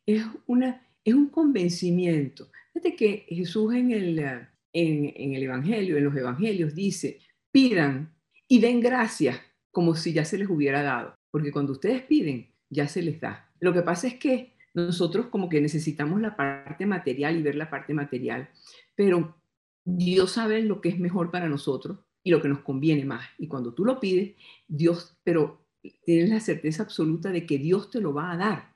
es, 0.07 0.25
una, 0.47 0.87
es 1.03 1.13
un 1.13 1.29
convencimiento. 1.29 2.49
Fíjate 2.73 2.95
que 2.95 3.25
Jesús 3.29 3.75
en 3.75 3.91
el, 3.91 4.17
en, 4.17 5.13
en 5.15 5.35
el 5.35 5.43
Evangelio, 5.43 5.97
en 5.97 6.05
los 6.05 6.15
Evangelios, 6.15 6.73
dice, 6.73 7.19
pidan 7.51 8.11
y 8.47 8.59
den 8.59 8.79
gracias 8.79 9.39
como 9.69 9.93
si 9.93 10.13
ya 10.13 10.25
se 10.25 10.39
les 10.39 10.49
hubiera 10.49 10.81
dado, 10.81 11.13
porque 11.29 11.51
cuando 11.51 11.73
ustedes 11.73 12.01
piden, 12.01 12.51
ya 12.71 12.87
se 12.87 13.03
les 13.03 13.21
da. 13.21 13.53
Lo 13.59 13.71
que 13.71 13.83
pasa 13.83 14.07
es 14.07 14.15
que 14.15 14.55
nosotros 14.73 15.27
como 15.27 15.49
que 15.49 15.61
necesitamos 15.61 16.21
la 16.21 16.35
parte 16.35 16.85
material 16.85 17.37
y 17.37 17.43
ver 17.43 17.55
la 17.55 17.69
parte 17.69 17.93
material, 17.93 18.49
pero 18.95 19.35
Dios 19.83 20.31
sabe 20.31 20.61
lo 20.61 20.81
que 20.81 20.89
es 20.89 20.99
mejor 20.99 21.31
para 21.31 21.49
nosotros 21.49 21.99
y 22.23 22.31
lo 22.31 22.41
que 22.41 22.49
nos 22.49 22.59
conviene 22.59 23.05
más. 23.05 23.27
Y 23.37 23.47
cuando 23.47 23.73
tú 23.73 23.83
lo 23.83 23.99
pides, 23.99 24.35
Dios, 24.67 25.17
pero 25.23 25.65
tienes 26.05 26.29
la 26.29 26.39
certeza 26.39 26.83
absoluta 26.83 27.31
de 27.31 27.45
que 27.45 27.57
Dios 27.57 27.89
te 27.89 27.99
lo 27.99 28.13
va 28.13 28.31
a 28.31 28.37
dar, 28.37 28.75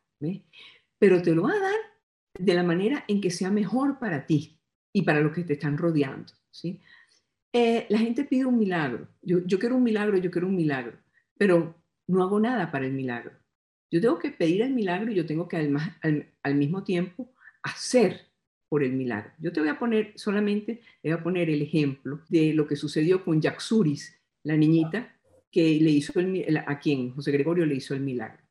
pero 0.98 1.22
te 1.22 1.36
lo 1.36 1.44
va 1.44 1.52
a 1.52 1.60
dar 1.60 1.75
de 2.38 2.54
la 2.54 2.64
manera 2.64 3.06
en 3.08 3.22
que 3.22 3.30
sea 3.32 3.52
mejor 3.52 4.00
para 4.00 4.25
ti 4.25 4.60
y 4.92 5.04
para 5.04 5.22
los 5.22 5.34
que 5.34 5.44
te 5.44 5.54
están 5.54 5.78
rodeando. 5.78 6.34
¿sí? 6.50 6.82
Eh, 7.54 7.86
la 7.90 8.00
gente 8.00 8.25
pide 8.25 8.46
un 8.46 8.58
milagro. 8.58 9.08
Yo, 9.22 9.60
quiero 9.60 9.78
un 9.78 9.84
milagro, 9.84 10.18
yo 10.18 10.32
quiero 10.32 10.48
un 10.48 10.56
milagro, 10.56 10.98
pero 11.38 11.75
no 12.08 12.24
hago 12.24 12.40
nada 12.40 12.72
para 12.72 12.86
el 12.86 12.94
milagro. 12.94 13.32
Yo 13.92 14.01
tengo 14.01 14.20
que 14.20 14.32
pedir 14.32 14.62
el 14.62 14.74
milagro 14.74 15.12
y 15.12 15.15
yo 15.15 15.25
tengo 15.25 15.48
que 15.48 15.58
al, 15.58 16.27
al, 16.44 16.56
mismo 16.56 16.84
tiempo 16.84 17.34
hacer 17.63 18.27
por 18.68 18.84
el 18.84 18.94
milagro. 18.94 19.32
Yo 19.39 19.54
te 19.54 19.60
voy 19.60 19.70
a 19.70 19.80
poner 19.80 20.13
solamente, 20.15 20.82
te 21.01 21.10
voy 21.10 21.20
a 21.20 21.24
poner 21.24 21.50
el 21.50 21.62
ejemplo 21.62 22.22
de 22.30 22.54
lo 22.54 22.68
que 22.68 22.75
sucedió 22.75 23.24
con 23.24 23.42
Yaxuris, 23.42 24.20
la 24.44 24.58
niñita 24.58 25.15
que 25.51 25.80
le 25.80 25.92
hizo 25.92 26.20
el, 26.20 26.58
a 26.58 26.80
quien 26.80 27.12
José 27.12 27.32
Gregorio 27.32 27.65
le 27.65 27.75
hizo 27.75 27.94
el 27.94 28.01
milagro. 28.01 28.44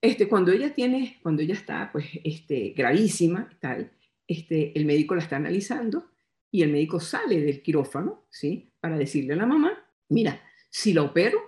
Este, 0.00 0.28
cuando 0.28 0.52
ella 0.52 0.72
tiene, 0.72 1.18
cuando 1.22 1.42
ella 1.42 1.54
está 1.54 1.90
pues, 1.92 2.06
este, 2.24 2.72
gravísima, 2.76 3.50
tal, 3.60 3.90
este, 4.26 4.78
el 4.78 4.86
médico 4.86 5.14
la 5.14 5.22
está 5.22 5.36
analizando 5.36 6.10
y 6.50 6.62
el 6.62 6.70
médico 6.70 7.00
sale 7.00 7.40
del 7.40 7.62
quirófano, 7.62 8.26
¿sí? 8.30 8.72
Para 8.80 8.96
decirle 8.96 9.34
a 9.34 9.36
la 9.36 9.46
mamá, 9.46 9.72
mira, 10.08 10.40
si 10.70 10.94
la 10.94 11.02
opero, 11.02 11.38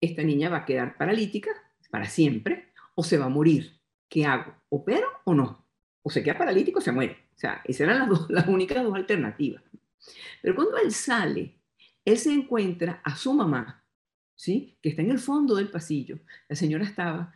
esta 0.00 0.22
niña 0.22 0.48
va 0.48 0.58
a 0.58 0.64
quedar 0.64 0.96
paralítica 0.96 1.50
para 1.90 2.06
siempre 2.06 2.72
o 2.94 3.02
se 3.02 3.18
va 3.18 3.26
a 3.26 3.30
morir. 3.30 3.78
¿Qué 4.08 4.24
hago? 4.24 4.54
¿Opero 4.68 5.06
o 5.24 5.34
no? 5.34 5.66
O 6.02 6.10
se 6.10 6.22
queda 6.22 6.38
paralítico 6.38 6.78
o 6.78 6.82
se 6.82 6.92
muere. 6.92 7.28
O 7.36 7.38
sea, 7.38 7.62
esas 7.64 7.82
eran 7.82 7.98
las, 8.00 8.08
dos, 8.08 8.30
las 8.30 8.48
únicas 8.48 8.82
dos 8.82 8.94
alternativas. 8.94 9.62
Pero 10.42 10.54
cuando 10.54 10.78
él 10.78 10.92
sale, 10.92 11.54
él 12.04 12.18
se 12.18 12.32
encuentra 12.32 13.00
a 13.04 13.14
su 13.16 13.32
mamá, 13.32 13.84
¿sí? 14.34 14.76
Que 14.82 14.90
está 14.90 15.02
en 15.02 15.10
el 15.10 15.18
fondo 15.18 15.54
del 15.56 15.68
pasillo. 15.68 16.18
La 16.48 16.56
señora 16.56 16.84
estaba 16.84 17.34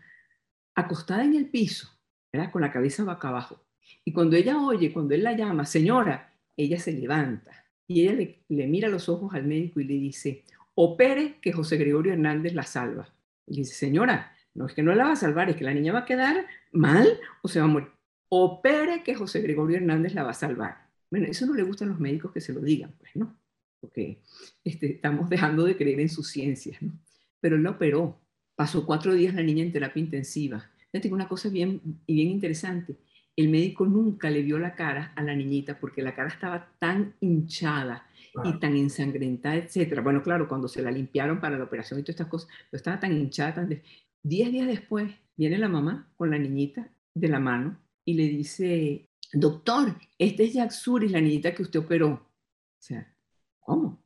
acostada 0.75 1.25
en 1.25 1.35
el 1.35 1.49
piso, 1.49 1.89
¿verdad? 2.33 2.51
Con 2.51 2.63
la 2.63 2.73
cabeza 2.73 3.05
boca 3.05 3.29
abajo. 3.29 3.65
Y 4.05 4.13
cuando 4.13 4.37
ella 4.37 4.59
oye, 4.59 4.93
cuando 4.93 5.15
él 5.15 5.23
la 5.23 5.37
llama, 5.37 5.65
señora, 5.65 6.35
ella 6.57 6.79
se 6.79 6.93
levanta 6.93 7.65
y 7.87 8.03
ella 8.03 8.13
le, 8.13 8.67
mira 8.67 8.89
los 8.89 9.09
ojos 9.09 9.35
al 9.35 9.45
médico 9.45 9.81
y 9.81 9.85
le 9.85 9.95
dice, 9.95 10.45
opere 10.75 11.39
que 11.41 11.53
José 11.53 11.77
Gregorio 11.77 12.13
Hernández 12.13 12.55
la 12.55 12.63
salva. 12.63 13.13
Y 13.47 13.59
dice, 13.59 13.75
señora, 13.75 14.34
no 14.55 14.67
es 14.67 14.75
que 14.75 14.83
no 14.83 14.95
la 14.95 15.05
va 15.05 15.13
a 15.13 15.17
salvar, 15.17 15.51
es 15.51 15.57
que 15.57 15.65
la 15.65 15.75
niña 15.75 15.93
va 15.93 16.01
a 16.01 16.05
quedar 16.05 16.47
mal 16.73 17.21
o 17.43 17.49
se 17.49 17.59
va 17.59 17.67
a 17.67 17.69
morir. 17.69 17.89
Opere 18.29 19.03
que 19.03 19.15
José 19.15 19.41
Gregorio 19.41 19.77
Hernández 19.77 20.15
la 20.15 20.23
va 20.23 20.31
a 20.31 20.35
salvar. 20.35 20.89
Bueno, 21.11 21.27
eso 21.27 21.47
no 21.47 21.55
le 21.55 21.63
gusta 21.63 21.85
a 21.85 21.89
los 21.89 22.01
médicos 22.01 22.33
que 22.33 22.41
se 22.41 22.53
lo 22.53 22.61
digan, 22.61 22.93
pues, 22.99 23.15
¿no? 23.15 23.37
Porque 23.81 24.21
este, 24.65 24.95
estamos 24.95 25.29
dejando 25.29 25.65
de 25.65 25.77
creer 25.77 26.01
en 26.01 26.09
sus 26.09 26.29
ciencias, 26.29 26.81
¿no? 26.83 26.93
Pero 27.41 27.57
él 27.57 27.63
la 27.63 27.71
operó. 27.71 28.21
Pasó 28.57 28.87
cuatro 28.87 29.15
días 29.15 29.35
la 29.35 29.43
niña 29.43 29.65
en 29.65 29.73
terapia 29.73 30.01
intensiva. 30.01 30.71
Fíjate 30.91 31.13
una 31.13 31.29
cosa 31.29 31.49
bien, 31.49 31.81
bien 32.07 32.29
interesante 32.29 32.97
el 33.37 33.49
médico 33.49 33.85
nunca 33.85 34.31
le 34.31 34.43
vio 34.43 34.59
la 34.59 34.75
cara 34.75 35.13
a 35.17 35.23
la 35.23 35.35
niñita 35.35 35.79
porque 35.79 36.03
la 36.03 36.15
cara 36.15 36.29
estaba 36.29 36.69
tan 36.79 37.15
hinchada 37.21 38.07
y 38.45 38.59
tan 38.59 38.77
ensangrentada, 38.77 39.57
etcétera. 39.57 40.03
Bueno, 40.03 40.23
claro, 40.23 40.49
cuando 40.49 40.69
se 40.69 40.83
la 40.83 40.91
limpiaron 40.91 41.41
para 41.41 41.59
la 41.59 41.65
operación 41.65 41.99
y 41.99 42.03
todas 42.03 42.15
estas 42.15 42.29
cosas, 42.29 42.49
pero 42.71 42.79
estaba 42.79 43.01
tan 43.01 43.13
hinchada. 43.13 43.55
Tan 43.55 43.81
Diez 44.27 44.51
días 44.51 44.67
después 44.67 45.13
viene 45.37 45.59
la 45.59 45.69
mamá 45.69 46.11
con 46.17 46.31
la 46.31 46.39
niñita 46.39 46.91
de 47.13 47.29
la 47.29 47.41
mano 47.41 47.79
y 48.07 48.15
le 48.15 48.27
dice, 48.27 49.11
doctor, 49.35 49.99
este 50.19 50.45
es 50.45 50.55
Jack 50.55 50.71
Suris, 50.71 51.13
la 51.13 51.21
niñita 51.21 51.55
que 51.55 51.61
usted 51.61 51.81
operó. 51.81 52.13
O 52.13 52.83
sea, 52.83 53.15
¿cómo? 53.61 54.03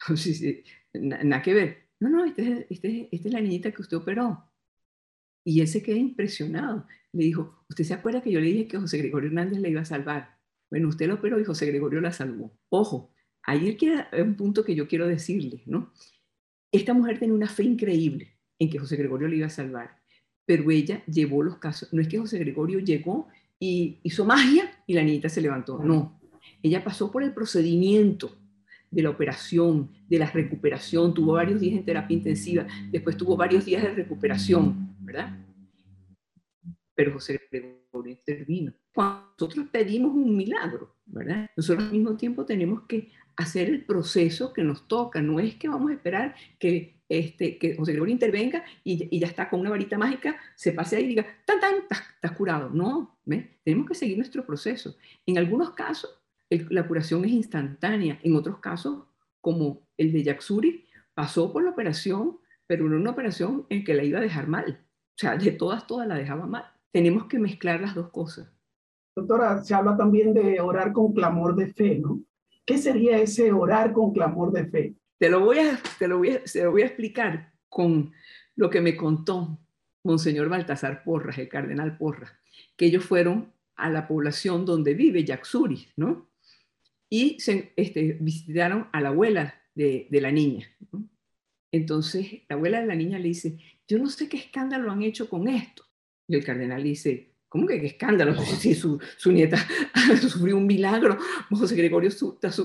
Nada 0.94 1.42
que 1.42 1.52
ver. 1.52 1.88
No, 2.00 2.08
no, 2.08 2.24
este 2.24 2.66
este, 2.70 3.10
esta 3.12 3.28
es 3.28 3.34
la 3.34 3.42
niñita 3.42 3.70
que 3.72 3.82
usted 3.82 3.98
operó. 3.98 4.50
Y 5.44 5.60
él 5.60 5.68
se 5.68 5.82
queda 5.82 5.98
impresionado. 5.98 6.86
Le 7.12 7.24
dijo, 7.24 7.62
¿usted 7.68 7.84
se 7.84 7.92
acuerda 7.92 8.22
que 8.22 8.32
yo 8.32 8.40
le 8.40 8.46
dije 8.46 8.68
que 8.68 8.78
José 8.78 8.96
Gregorio 8.96 9.28
Hernández 9.28 9.60
la 9.60 9.68
iba 9.68 9.82
a 9.82 9.84
salvar? 9.84 10.38
Bueno, 10.70 10.88
usted 10.88 11.08
lo 11.08 11.16
operó 11.16 11.38
y 11.38 11.44
José 11.44 11.66
Gregorio 11.66 12.00
la 12.00 12.12
salvó. 12.12 12.58
Ojo, 12.70 13.12
ahí 13.42 13.68
es 13.68 14.22
un 14.22 14.34
punto 14.34 14.64
que 14.64 14.74
yo 14.74 14.88
quiero 14.88 15.06
decirle, 15.06 15.62
¿no? 15.66 15.92
Esta 16.72 16.94
mujer 16.94 17.18
tenía 17.18 17.34
una 17.34 17.48
fe 17.48 17.64
increíble 17.64 18.31
en 18.62 18.70
que 18.70 18.78
José 18.78 18.96
Gregorio 18.96 19.28
le 19.28 19.36
iba 19.36 19.46
a 19.46 19.50
salvar, 19.50 19.98
pero 20.44 20.70
ella 20.70 21.02
llevó 21.06 21.42
los 21.42 21.58
casos. 21.58 21.92
No 21.92 22.00
es 22.00 22.08
que 22.08 22.18
José 22.18 22.38
Gregorio 22.38 22.78
llegó 22.78 23.28
y 23.58 23.98
hizo 24.02 24.24
magia 24.24 24.70
y 24.86 24.94
la 24.94 25.02
niñita 25.02 25.28
se 25.28 25.40
levantó. 25.40 25.78
No, 25.82 26.20
ella 26.62 26.82
pasó 26.82 27.10
por 27.10 27.22
el 27.22 27.32
procedimiento 27.32 28.36
de 28.90 29.02
la 29.02 29.10
operación, 29.10 29.90
de 30.08 30.18
la 30.18 30.30
recuperación, 30.30 31.14
tuvo 31.14 31.32
varios 31.32 31.60
días 31.60 31.78
en 31.78 31.84
terapia 31.84 32.14
intensiva, 32.14 32.66
después 32.90 33.16
tuvo 33.16 33.36
varios 33.36 33.64
días 33.64 33.82
de 33.82 33.94
recuperación 33.94 34.92
¿verdad? 35.02 35.38
Pero 36.94 37.12
José 37.14 37.40
Gregorio 37.50 38.12
intervino. 38.12 38.72
Cuando 38.94 39.26
nosotros 39.38 39.66
pedimos 39.70 40.14
un 40.14 40.36
milagro, 40.36 40.96
¿verdad? 41.06 41.50
Nosotros 41.56 41.86
al 41.86 41.92
mismo 41.92 42.16
tiempo 42.16 42.44
tenemos 42.44 42.82
que 42.82 43.10
hacer 43.36 43.68
el 43.68 43.84
proceso 43.84 44.52
que 44.52 44.62
nos 44.62 44.86
toca. 44.86 45.20
No 45.20 45.40
es 45.40 45.56
que 45.56 45.68
vamos 45.68 45.90
a 45.90 45.94
esperar 45.94 46.34
que, 46.58 47.01
este, 47.18 47.58
que 47.58 47.76
José 47.76 47.92
Gregorio 47.92 48.14
intervenga 48.14 48.64
y, 48.82 49.18
ya 49.18 49.26
está 49.26 49.50
con 49.50 49.60
una 49.60 49.68
varita 49.68 49.98
mágica, 49.98 50.34
se 50.56 50.72
pase 50.72 50.96
ahí 50.96 51.04
y 51.04 51.08
diga, 51.08 51.26
tan, 51.44 51.60
tan, 51.60 51.74
estás, 51.90 52.32
curado. 52.32 52.70
No, 52.70 53.18
tenemos 53.64 53.86
que 53.86 53.94
seguir 53.94 54.16
nuestro 54.16 54.46
proceso. 54.46 54.96
En 55.26 55.36
algunos 55.36 55.72
casos, 55.72 56.18
la 56.48 56.88
curación 56.88 57.26
es 57.26 57.32
instantánea. 57.32 58.18
En 58.22 58.34
otros 58.34 58.60
casos, 58.60 59.04
como 59.42 59.82
el 59.98 60.10
de 60.10 60.22
Yaxuri, 60.22 60.86
pasó 61.12 61.52
por 61.52 61.62
la 61.62 61.70
operación, 61.70 62.38
pero 62.66 62.88
no 62.88 62.96
una 62.96 63.10
operación 63.10 63.66
en 63.68 63.84
que 63.84 63.92
la 63.92 64.04
iba 64.04 64.18
a 64.18 64.22
dejar 64.22 64.48
mal. 64.48 64.80
O 65.10 65.18
sea, 65.18 65.36
de 65.36 65.50
todas, 65.52 65.86
todas 65.86 66.08
la 66.08 66.14
dejaba 66.14 66.46
mal. 66.46 66.64
Tenemos 66.92 67.26
que 67.26 67.38
mezclar 67.38 67.82
las 67.82 67.94
dos 67.94 68.08
cosas. 68.08 68.50
Doctora, 69.14 69.62
se 69.62 69.74
habla 69.74 69.98
también 69.98 70.32
de 70.32 70.60
orar 70.60 70.94
con 70.94 71.12
clamor 71.12 71.54
de 71.56 71.66
fe, 71.66 71.98
¿no? 71.98 72.22
¿Qué 72.64 72.78
sería 72.78 73.18
ese 73.18 73.52
orar 73.52 73.92
con 73.92 74.14
clamor 74.14 74.50
de 74.50 74.64
fe? 74.64 74.94
Te 75.22 75.30
lo 75.30 75.38
voy 75.38 75.60
a, 75.60 75.80
te 76.00 76.08
lo 76.08 76.18
voy 76.18 76.30
a, 76.30 76.42
te 76.42 76.64
lo 76.64 76.72
voy 76.72 76.82
a 76.82 76.86
explicar 76.86 77.52
con 77.68 78.12
lo 78.56 78.68
que 78.70 78.80
me 78.80 78.96
contó 78.96 79.56
Monseñor 80.02 80.48
Baltasar 80.48 81.04
Porras, 81.04 81.38
el 81.38 81.48
cardenal 81.48 81.96
Porras, 81.96 82.32
que 82.76 82.86
ellos 82.86 83.04
fueron 83.04 83.52
a 83.76 83.88
la 83.88 84.08
población 84.08 84.66
donde 84.66 84.94
vive 84.94 85.22
Yaxuri, 85.22 85.86
¿no? 85.94 86.28
Y 87.08 87.38
se, 87.38 87.72
este, 87.76 88.18
visitaron 88.20 88.88
a 88.92 89.00
la 89.00 89.10
abuela 89.10 89.62
de, 89.76 90.08
de 90.10 90.20
la 90.20 90.32
niña. 90.32 90.68
Entonces, 91.70 92.42
la 92.48 92.56
abuela 92.56 92.80
de 92.80 92.88
la 92.88 92.96
niña 92.96 93.20
le 93.20 93.28
dice, 93.28 93.58
yo 93.86 93.98
no 93.98 94.10
sé 94.10 94.28
qué 94.28 94.38
escándalo 94.38 94.90
han 94.90 95.04
hecho 95.04 95.28
con 95.28 95.46
esto. 95.46 95.84
Y 96.26 96.34
el 96.34 96.44
cardenal 96.44 96.82
dice, 96.82 97.31
¿cómo 97.52 97.66
que 97.66 97.78
qué 97.78 97.86
escándalo? 97.88 98.34
Si 98.58 98.74
su, 98.74 98.98
su 99.18 99.30
nieta 99.30 99.58
sufrió 100.20 100.56
un 100.56 100.66
milagro, 100.66 101.18
José 101.50 101.76
Gregorio 101.76 102.10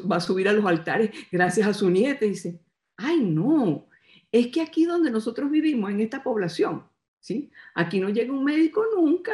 va 0.10 0.16
a 0.16 0.22
subir 0.22 0.48
a 0.48 0.54
los 0.54 0.66
altares 0.66 1.12
gracias 1.30 1.68
a 1.68 1.74
su 1.74 1.90
nieta. 1.90 2.26
Y 2.26 2.30
dice, 2.30 2.62
ay, 2.96 3.20
no, 3.20 3.90
es 4.32 4.48
que 4.48 4.62
aquí 4.62 4.86
donde 4.86 5.12
nosotros 5.12 5.52
vivimos, 5.52 5.92
en 5.92 6.00
esta 6.00 6.24
población, 6.24 6.86
¿sí? 7.20 7.52
Aquí 7.76 8.00
no 8.00 8.10
llega 8.10 8.32
un 8.32 8.46
médico 8.46 8.86
nunca. 8.96 9.34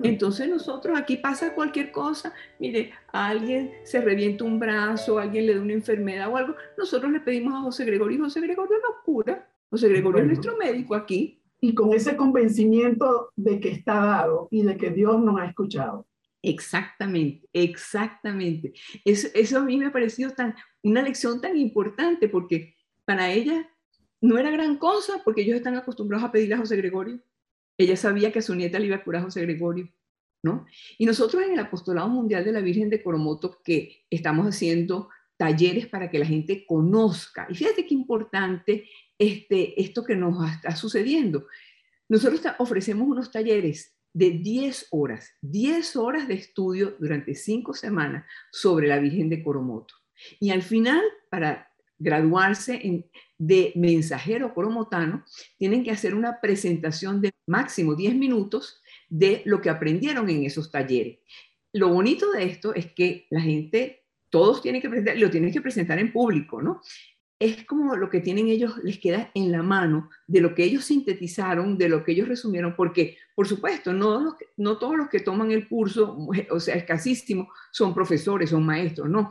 Entonces 0.00 0.48
nosotros 0.48 0.98
aquí 0.98 1.16
pasa 1.16 1.54
cualquier 1.54 1.90
cosa, 1.90 2.32
mire, 2.60 2.92
a 3.12 3.28
alguien 3.28 3.72
se 3.82 4.00
revienta 4.00 4.44
un 4.44 4.60
brazo, 4.60 5.18
a 5.18 5.22
alguien 5.22 5.46
le 5.46 5.56
da 5.56 5.60
una 5.60 5.72
enfermedad 5.72 6.28
o 6.28 6.36
algo, 6.36 6.54
nosotros 6.76 7.10
le 7.10 7.18
pedimos 7.18 7.52
a 7.54 7.62
José 7.62 7.84
Gregorio 7.84 8.16
y 8.16 8.20
José 8.20 8.40
Gregorio 8.40 8.76
nos 8.78 9.04
cura. 9.04 9.48
José 9.70 9.88
Gregorio 9.88 10.20
bueno. 10.20 10.32
es 10.32 10.38
nuestro 10.38 10.56
médico 10.56 10.94
aquí. 10.94 11.37
Y 11.60 11.74
con 11.74 11.92
ese 11.92 12.16
convencimiento 12.16 13.32
de 13.36 13.58
que 13.60 13.70
está 13.70 13.94
dado 13.94 14.48
y 14.50 14.62
de 14.62 14.76
que 14.76 14.90
Dios 14.90 15.20
nos 15.20 15.40
ha 15.40 15.46
escuchado. 15.46 16.06
Exactamente, 16.42 17.48
exactamente. 17.52 18.72
Eso, 19.04 19.58
a 19.58 19.64
mí 19.64 19.76
me 19.76 19.86
ha 19.86 19.92
parecido 19.92 20.30
tan, 20.30 20.54
una 20.82 21.02
lección 21.02 21.40
tan 21.40 21.56
importante 21.56 22.28
porque 22.28 22.76
para 23.04 23.32
ella 23.32 23.68
no 24.20 24.38
era 24.38 24.50
gran 24.50 24.76
cosa 24.76 25.20
porque 25.24 25.42
ellos 25.42 25.56
están 25.56 25.76
acostumbrados 25.76 26.28
a 26.28 26.32
pedirle 26.32 26.54
a 26.54 26.58
José 26.58 26.76
Gregorio. 26.76 27.20
Ella 27.76 27.96
sabía 27.96 28.32
que 28.32 28.42
su 28.42 28.54
nieta 28.54 28.78
le 28.78 28.86
iba 28.86 28.96
a 28.96 29.04
curar 29.04 29.22
a 29.22 29.24
José 29.24 29.42
Gregorio, 29.42 29.88
¿no? 30.42 30.66
Y 30.96 31.06
nosotros 31.06 31.42
en 31.42 31.52
el 31.52 31.60
Apostolado 31.60 32.08
Mundial 32.08 32.44
de 32.44 32.52
la 32.52 32.60
Virgen 32.60 32.90
de 32.90 33.02
Coromoto, 33.02 33.60
que 33.64 34.04
estamos 34.10 34.46
haciendo 34.46 35.08
talleres 35.36 35.86
para 35.86 36.10
que 36.10 36.18
la 36.18 36.26
gente 36.26 36.66
conozca. 36.66 37.46
Y 37.48 37.54
fíjate 37.54 37.86
qué 37.86 37.94
importante 37.94 38.88
este, 39.18 39.80
esto 39.80 40.04
que 40.04 40.16
nos 40.16 40.50
está 40.50 40.74
sucediendo. 40.76 41.46
Nosotros 42.08 42.40
ofrecemos 42.58 43.08
unos 43.08 43.30
talleres 43.30 43.96
de 44.12 44.30
10 44.30 44.88
horas, 44.90 45.34
10 45.42 45.96
horas 45.96 46.28
de 46.28 46.34
estudio 46.34 46.96
durante 46.98 47.34
5 47.34 47.74
semanas 47.74 48.24
sobre 48.50 48.88
la 48.88 48.98
Virgen 48.98 49.28
de 49.28 49.42
Coromoto. 49.42 49.94
Y 50.40 50.50
al 50.50 50.62
final, 50.62 51.02
para 51.30 51.70
graduarse 51.98 53.04
de 53.36 53.72
mensajero 53.76 54.54
coromotano, 54.54 55.24
tienen 55.58 55.84
que 55.84 55.90
hacer 55.90 56.14
una 56.14 56.40
presentación 56.40 57.20
de 57.20 57.32
máximo 57.46 57.94
10 57.94 58.14
minutos 58.14 58.82
de 59.08 59.42
lo 59.44 59.60
que 59.60 59.70
aprendieron 59.70 60.28
en 60.30 60.44
esos 60.44 60.70
talleres. 60.70 61.18
Lo 61.72 61.88
bonito 61.88 62.30
de 62.32 62.44
esto 62.44 62.74
es 62.74 62.92
que 62.92 63.26
la 63.30 63.40
gente, 63.40 64.04
todos 64.30 64.62
tienen 64.62 64.80
que 64.80 64.88
presentar, 64.88 65.16
lo 65.18 65.30
tienen 65.30 65.52
que 65.52 65.60
presentar 65.60 65.98
en 65.98 66.12
público, 66.12 66.62
¿no? 66.62 66.80
Es 67.40 67.64
como 67.66 67.94
lo 67.94 68.10
que 68.10 68.20
tienen 68.20 68.48
ellos, 68.48 68.78
les 68.82 68.98
queda 68.98 69.30
en 69.34 69.52
la 69.52 69.62
mano 69.62 70.10
de 70.26 70.40
lo 70.40 70.54
que 70.54 70.64
ellos 70.64 70.84
sintetizaron, 70.84 71.78
de 71.78 71.88
lo 71.88 72.02
que 72.02 72.12
ellos 72.12 72.28
resumieron, 72.28 72.74
porque, 72.74 73.16
por 73.36 73.46
supuesto, 73.46 73.92
no, 73.92 74.20
los, 74.20 74.34
no 74.56 74.78
todos 74.78 74.96
los 74.96 75.08
que 75.08 75.20
toman 75.20 75.52
el 75.52 75.68
curso, 75.68 76.16
o 76.50 76.60
sea, 76.60 76.74
escasísimo, 76.74 77.48
son 77.70 77.94
profesores, 77.94 78.50
son 78.50 78.66
maestros, 78.66 79.08
no, 79.08 79.30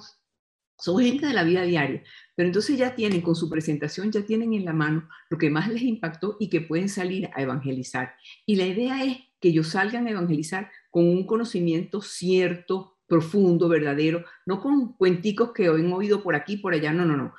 son 0.79 0.99
gente 0.99 1.25
de 1.25 1.33
la 1.33 1.43
vida 1.43 1.63
diaria, 1.63 2.03
pero 2.35 2.47
entonces 2.47 2.77
ya 2.77 2.95
tienen, 2.95 3.21
con 3.21 3.35
su 3.35 3.49
presentación, 3.49 4.11
ya 4.11 4.21
tienen 4.21 4.53
en 4.53 4.63
la 4.63 4.73
mano 4.73 5.09
lo 5.29 5.37
que 5.37 5.49
más 5.49 5.67
les 5.67 5.81
impactó 5.81 6.37
y 6.39 6.49
que 6.49 6.61
pueden 6.61 6.87
salir 6.87 7.29
a 7.33 7.41
evangelizar. 7.41 8.13
Y 8.45 8.57
la 8.57 8.67
idea 8.67 9.03
es 9.03 9.17
que 9.41 9.49
ellos 9.49 9.69
salgan 9.69 10.07
a 10.07 10.11
evangelizar 10.11 10.71
con 10.91 11.05
un 11.05 11.25
conocimiento 11.25 12.01
cierto, 12.01 12.97
profundo, 13.07 13.69
verdadero, 13.69 14.25
no 14.45 14.61
con 14.61 14.93
cuenticos 14.93 15.51
que 15.53 15.67
han 15.67 15.91
oído 15.93 16.21
por 16.21 16.35
aquí, 16.35 16.57
por 16.57 16.73
allá, 16.73 16.93
no, 16.93 17.05
no, 17.05 17.17
no, 17.17 17.33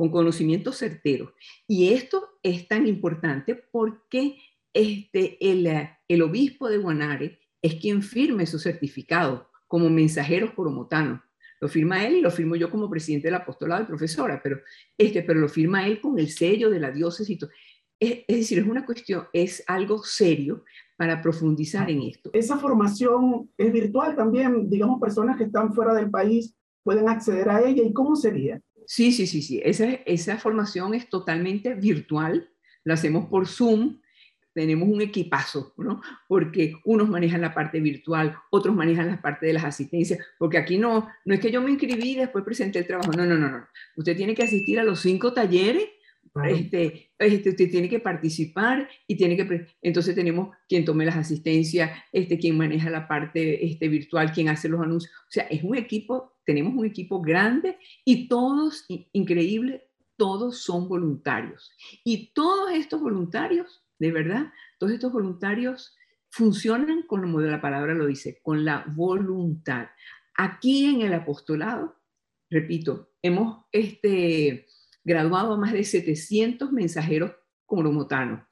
con 0.00 0.08
conocimiento 0.08 0.72
certero. 0.72 1.34
Y 1.68 1.92
esto 1.92 2.26
es 2.42 2.66
tan 2.66 2.86
importante 2.86 3.54
porque 3.54 4.38
este, 4.72 5.36
el, 5.42 5.68
el 6.08 6.22
obispo 6.22 6.70
de 6.70 6.78
Guanare 6.78 7.38
es 7.60 7.74
quien 7.74 8.02
firme 8.02 8.46
su 8.46 8.58
certificado 8.58 9.50
como 9.66 9.90
mensajeros 9.90 10.52
coromotanos 10.54 11.20
lo 11.60 11.68
firma 11.68 12.02
él 12.06 12.14
y 12.14 12.20
lo 12.22 12.30
firmo 12.30 12.56
yo 12.56 12.70
como 12.70 12.88
presidente 12.88 13.28
del 13.28 13.34
apostolado 13.34 13.82
y 13.82 13.86
profesora, 13.86 14.40
pero, 14.42 14.60
este, 14.96 15.22
pero 15.22 15.38
lo 15.38 15.50
firma 15.50 15.86
él 15.86 16.00
con 16.00 16.18
el 16.18 16.30
sello 16.30 16.70
de 16.70 16.80
la 16.80 16.90
diócesis. 16.90 17.38
Es, 18.00 18.24
es 18.26 18.36
decir, 18.38 18.60
es 18.60 18.66
una 18.66 18.86
cuestión, 18.86 19.26
es 19.34 19.62
algo 19.66 20.02
serio 20.02 20.64
para 20.96 21.20
profundizar 21.20 21.90
en 21.90 22.00
esto. 22.00 22.30
Esa 22.32 22.56
formación 22.56 23.50
es 23.58 23.70
virtual 23.70 24.16
también, 24.16 24.70
digamos, 24.70 24.98
personas 24.98 25.36
que 25.36 25.44
están 25.44 25.74
fuera 25.74 25.92
del 25.92 26.08
país 26.08 26.56
pueden 26.82 27.10
acceder 27.10 27.50
a 27.50 27.60
ella. 27.60 27.82
¿Y 27.82 27.92
cómo 27.92 28.16
sería? 28.16 28.62
Sí, 28.92 29.12
sí, 29.12 29.28
sí, 29.28 29.40
sí. 29.40 29.60
Esa, 29.64 29.88
esa 30.04 30.36
formación 30.36 30.94
es 30.94 31.08
totalmente 31.08 31.74
virtual. 31.74 32.50
La 32.82 32.94
hacemos 32.94 33.28
por 33.28 33.46
Zoom 33.46 34.00
tenemos 34.52 34.88
un 34.88 35.00
equipazo, 35.00 35.74
¿no? 35.76 36.02
Porque 36.26 36.74
unos 36.84 37.08
manejan 37.08 37.40
la 37.40 37.54
parte 37.54 37.78
virtual, 37.78 38.36
otros 38.50 38.74
manejan 38.74 39.06
la 39.06 39.22
parte 39.22 39.46
de 39.46 39.52
las 39.52 39.62
asistencias, 39.62 40.18
porque 40.40 40.58
aquí 40.58 40.76
no, 40.76 41.08
no 41.24 41.34
es 41.34 41.38
que 41.38 41.52
yo 41.52 41.62
me 41.62 41.70
inscribí 41.70 42.10
y 42.10 42.16
después 42.16 42.44
presenté 42.44 42.80
el 42.80 42.86
trabajo, 42.88 43.12
no, 43.12 43.24
no, 43.24 43.36
no, 43.36 43.48
no. 43.48 43.64
Usted 43.94 44.16
tiene 44.16 44.34
que 44.34 44.42
asistir 44.42 44.80
a 44.80 44.82
los 44.82 44.98
cinco 44.98 45.32
talleres, 45.32 45.84
este, 46.44 47.12
este, 47.18 47.50
usted 47.50 47.70
tiene 47.70 47.88
que 47.88 47.98
participar 47.98 48.88
y 49.06 49.16
tiene 49.16 49.36
que, 49.36 49.66
entonces 49.82 50.14
tenemos 50.14 50.54
quien 50.68 50.84
tome 50.84 51.04
las 51.04 51.16
asistencias, 51.16 51.90
este, 52.12 52.38
quien 52.38 52.56
maneja 52.56 52.88
la 52.88 53.08
parte 53.08 53.64
este, 53.66 53.88
virtual, 53.88 54.32
quien 54.32 54.48
hace 54.48 54.68
los 54.68 54.80
anuncios, 54.80 55.12
o 55.12 55.30
sea, 55.30 55.44
es 55.44 55.62
un 55.62 55.76
equipo, 55.76 56.36
tenemos 56.44 56.74
un 56.74 56.86
equipo 56.86 57.20
grande 57.20 57.78
y 58.04 58.28
todos, 58.28 58.84
increíble, 58.88 59.88
todos 60.16 60.62
son 60.62 60.88
voluntarios. 60.88 61.72
Y 62.04 62.32
todos 62.32 62.72
estos 62.72 63.00
voluntarios 63.00 63.82
de 64.00 64.10
verdad, 64.10 64.52
todos 64.78 64.94
estos 64.94 65.12
voluntarios 65.12 65.94
funcionan 66.30 67.02
como 67.06 67.40
la 67.40 67.60
palabra 67.60 67.94
lo 67.94 68.06
dice, 68.06 68.40
con 68.42 68.64
la 68.64 68.84
voluntad. 68.96 69.88
Aquí 70.36 70.86
en 70.86 71.02
el 71.02 71.12
apostolado, 71.12 71.96
repito, 72.48 73.10
hemos 73.22 73.66
este, 73.70 74.66
graduado 75.04 75.54
a 75.54 75.56
más 75.56 75.72
de 75.72 75.84
700 75.84 76.72
mensajeros 76.72 77.32
coromotanos. 77.66 78.42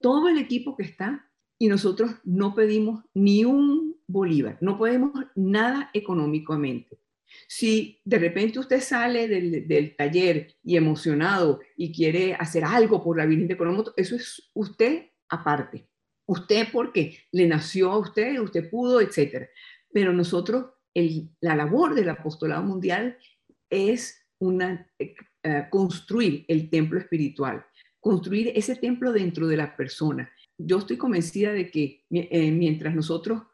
Todo 0.00 0.28
el 0.28 0.38
equipo 0.38 0.76
que 0.76 0.84
está 0.84 1.30
y 1.58 1.68
nosotros 1.68 2.12
no 2.24 2.54
pedimos 2.54 3.04
ni 3.14 3.44
un 3.44 3.96
bolívar, 4.06 4.58
no 4.60 4.78
podemos 4.78 5.12
nada 5.34 5.90
económicamente. 5.92 6.98
Si 7.46 8.00
de 8.04 8.18
repente 8.18 8.58
usted 8.58 8.80
sale 8.80 9.28
del, 9.28 9.96
taller 9.96 10.54
y 10.62 10.76
emocionado 10.76 11.60
y 11.76 11.92
quiere 11.92 12.34
hacer 12.34 12.64
algo 12.64 13.02
por 13.02 13.16
la 13.16 13.26
Virgen 13.26 13.48
de 13.48 13.56
Coromoto, 13.56 13.92
eso 13.96 14.16
es 14.16 14.50
usted 14.54 15.10
aparte. 15.28 15.88
Usted 16.26 16.68
porque 16.72 17.18
le 17.32 17.46
nació 17.46 17.90
a 17.90 17.98
usted, 17.98 18.38
usted 18.40 18.68
pudo, 18.70 19.00
etc. 19.00 19.48
Pero 19.92 20.12
nosotros, 20.12 20.66
la 21.40 21.54
labor 21.54 21.94
del 21.94 22.10
apostolado 22.10 22.62
mundial 22.62 23.18
es 23.70 24.26
una, 24.38 24.90
eh, 25.48 25.66
construir 25.70 26.44
el 26.46 26.68
templo 26.68 26.98
espiritual, 26.98 27.64
construir 28.00 28.52
ese 28.54 28.76
templo 28.76 29.12
dentro 29.12 29.48
de 29.48 29.56
la 29.56 29.74
persona. 29.76 30.30
Yo 30.58 30.78
estoy 30.78 30.98
convencida 30.98 31.52
de 31.52 31.70
que 31.70 32.04
eh, 32.10 32.52
mientras 32.52 32.94
nosotros 32.94 33.44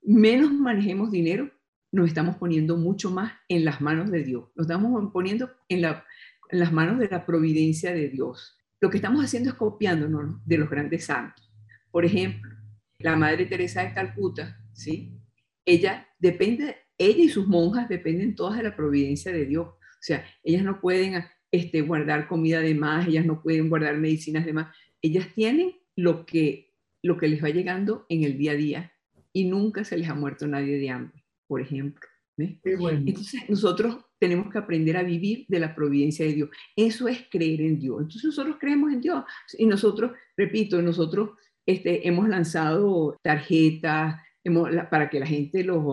menos 0.00 0.50
manejemos 0.50 1.10
dinero, 1.10 1.50
nos 1.90 2.08
estamos 2.08 2.36
poniendo 2.36 2.78
mucho 2.78 3.10
más 3.10 3.34
en 3.48 3.66
las 3.66 3.82
manos 3.82 4.10
de 4.10 4.24
Dios, 4.24 4.44
nos 4.54 4.64
estamos 4.64 5.12
poniendo 5.12 5.50
en, 5.68 5.82
las 5.82 6.72
manos 6.72 6.98
de 6.98 7.08
la 7.08 7.26
providencia 7.26 7.92
de 7.92 8.08
Dios. 8.08 8.56
Lo 8.80 8.88
que 8.88 8.96
estamos 8.96 9.22
haciendo 9.22 9.50
es 9.50 9.56
copiándonos 9.56 10.44
de 10.46 10.56
los 10.56 10.70
grandes 10.70 11.04
santos. 11.04 11.52
Por 11.90 12.06
ejemplo, 12.06 12.50
la 12.98 13.14
Madre 13.14 13.44
Teresa 13.44 13.82
de 13.82 13.92
Calcuta, 13.92 14.58
¿sí? 14.72 15.18
Ella 15.66 16.08
depende, 16.18 16.76
ella 16.96 17.24
y 17.24 17.28
sus 17.28 17.46
monjas 17.46 17.90
dependen 17.90 18.34
todas 18.34 18.56
de 18.56 18.64
la 18.64 18.74
providencia 18.74 19.30
de 19.32 19.44
Dios. 19.44 19.66
O 19.68 20.04
sea, 20.04 20.24
ellas 20.42 20.64
no 20.64 20.80
pueden 20.80 21.14
este, 21.52 21.82
guardar 21.82 22.26
comida 22.26 22.60
de 22.60 22.74
más, 22.74 23.06
ellas 23.06 23.24
no 23.24 23.42
pueden 23.42 23.68
guardar 23.68 23.96
medicinas 23.98 24.44
de 24.44 24.52
más. 24.52 24.74
Ellas 25.00 25.28
tienen 25.34 25.76
lo 25.94 26.26
que, 26.26 26.72
lo 27.02 27.16
que 27.16 27.28
les 27.28 27.44
va 27.44 27.50
llegando 27.50 28.06
en 28.08 28.24
el 28.24 28.36
día 28.36 28.52
a 28.52 28.56
día 28.56 28.92
y 29.32 29.44
nunca 29.44 29.84
se 29.84 29.96
les 29.96 30.08
ha 30.08 30.14
muerto 30.14 30.48
nadie 30.48 30.78
de 30.78 30.90
hambre 30.90 31.22
por 31.52 31.60
ejemplo. 31.60 32.08
Entonces 32.38 33.42
nosotros 33.46 33.98
tenemos 34.18 34.50
que 34.50 34.56
aprender 34.56 34.96
a 34.96 35.02
vivir 35.02 35.44
de 35.48 35.60
la 35.60 35.74
providencia 35.74 36.24
de 36.24 36.32
Dios. 36.32 36.48
Eso 36.74 37.08
es 37.08 37.26
creer 37.30 37.60
en 37.60 37.78
Dios. 37.78 38.00
Entonces 38.00 38.24
nosotros 38.24 38.56
creemos 38.58 38.90
en 38.90 39.02
Dios 39.02 39.22
y 39.58 39.66
nosotros, 39.66 40.12
repito, 40.34 40.80
nosotros 40.80 41.32
este, 41.66 42.08
hemos 42.08 42.26
lanzado 42.26 43.18
tarjetas 43.22 44.18
hemos, 44.42 44.70
para 44.90 45.10
que 45.10 45.20
la 45.20 45.26
gente 45.26 45.62
los, 45.62 45.84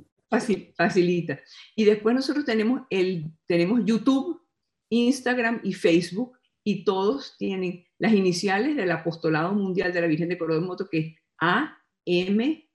facilita. 0.76 1.40
Y 1.74 1.84
después 1.84 2.14
nosotros 2.14 2.44
tenemos, 2.44 2.82
el, 2.90 3.32
tenemos 3.46 3.80
YouTube, 3.84 4.40
Instagram 4.90 5.60
y 5.64 5.74
Facebook, 5.74 6.37
y 6.68 6.84
todos 6.84 7.34
tienen 7.38 7.86
las 7.98 8.12
iniciales 8.12 8.76
del 8.76 8.90
Apostolado 8.90 9.54
Mundial 9.54 9.90
de 9.90 10.02
la 10.02 10.06
Virgen 10.06 10.28
de 10.28 10.36
Coromoto, 10.36 10.86
que 10.86 10.98
es 10.98 11.14
AMVC 11.38 12.66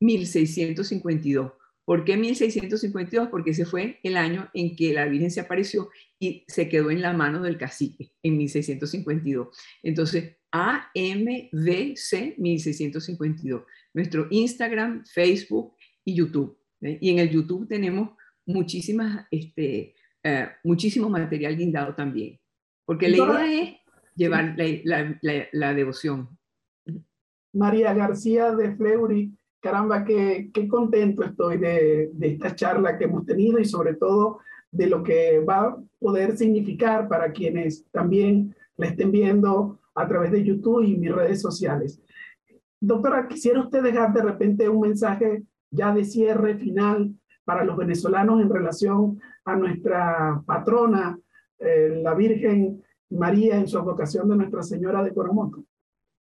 1652. 0.00 1.52
¿Por 1.84 2.04
qué 2.04 2.16
1652? 2.16 3.28
Porque 3.28 3.52
ese 3.52 3.64
fue 3.64 4.00
el 4.02 4.16
año 4.16 4.50
en 4.54 4.74
que 4.74 4.92
la 4.92 5.06
Virgen 5.06 5.30
se 5.30 5.38
apareció 5.38 5.88
y 6.18 6.44
se 6.48 6.68
quedó 6.68 6.90
en 6.90 7.00
la 7.00 7.12
mano 7.12 7.40
del 7.44 7.58
cacique, 7.58 8.10
en 8.24 8.38
1652. 8.38 9.56
Entonces, 9.84 10.38
AMVC 10.50 12.34
1652. 12.38 13.62
Nuestro 13.92 14.26
Instagram, 14.30 15.04
Facebook 15.06 15.76
y 16.04 16.16
YouTube. 16.16 16.58
Y 16.80 17.10
en 17.10 17.20
el 17.20 17.30
YouTube 17.30 17.68
tenemos 17.68 18.18
muchísimas, 18.46 19.28
este, 19.30 19.94
uh, 20.24 20.48
muchísimo 20.62 21.08
material 21.08 21.56
guindado 21.56 21.94
también. 21.94 22.38
Porque 22.84 23.08
la 23.08 23.16
idea 23.16 23.62
es 23.62 23.74
llevar 24.14 24.54
la, 24.56 25.16
la, 25.22 25.46
la, 25.52 25.74
devoción. 25.74 26.28
María 27.52 27.94
García 27.94 28.52
de 28.52 28.74
Fleury 28.76 29.32
caramba, 29.64 30.04
qué, 30.04 30.50
qué 30.52 30.68
contento 30.68 31.24
estoy 31.24 31.56
de, 31.56 32.10
de, 32.12 32.28
esta 32.28 32.54
charla 32.54 32.98
que 32.98 33.04
hemos 33.04 33.24
tenido 33.24 33.58
y 33.58 33.64
sobre 33.64 33.94
todo 33.94 34.40
de 34.70 34.88
lo 34.88 35.02
que 35.02 35.38
va 35.40 35.68
a 35.68 35.76
poder 35.98 36.36
significar 36.36 37.08
para 37.08 37.32
quienes 37.32 37.86
también 37.90 38.54
la 38.76 38.88
estén 38.88 39.10
viendo 39.10 39.80
a 39.94 40.06
través 40.06 40.32
de 40.32 40.44
YouTube 40.44 40.82
y 40.82 40.98
mis 40.98 41.10
redes 41.10 41.40
sociales. 41.40 41.98
Doctora, 42.78 43.26
quisiera 43.26 43.60
usted 43.60 43.82
dejar 43.82 44.12
de 44.12 44.22
repente 44.22 44.68
un 44.68 44.82
mensaje 44.82 45.44
ya 45.70 45.94
de 45.94 46.04
cierre 46.04 46.56
final 46.56 47.14
para 47.44 47.64
los 47.64 47.76
venezolanos 47.76 48.40
en 48.40 48.50
relación 48.50 49.20
a 49.44 49.56
nuestra 49.56 50.42
patrona, 50.46 51.18
eh, 51.58 52.00
la 52.02 52.14
Virgen 52.14 52.82
María, 53.10 53.56
en 53.56 53.68
su 53.68 53.80
vocación 53.82 54.28
de 54.28 54.36
Nuestra 54.36 54.62
Señora 54.62 55.02
de 55.02 55.12
Coromoto. 55.12 55.64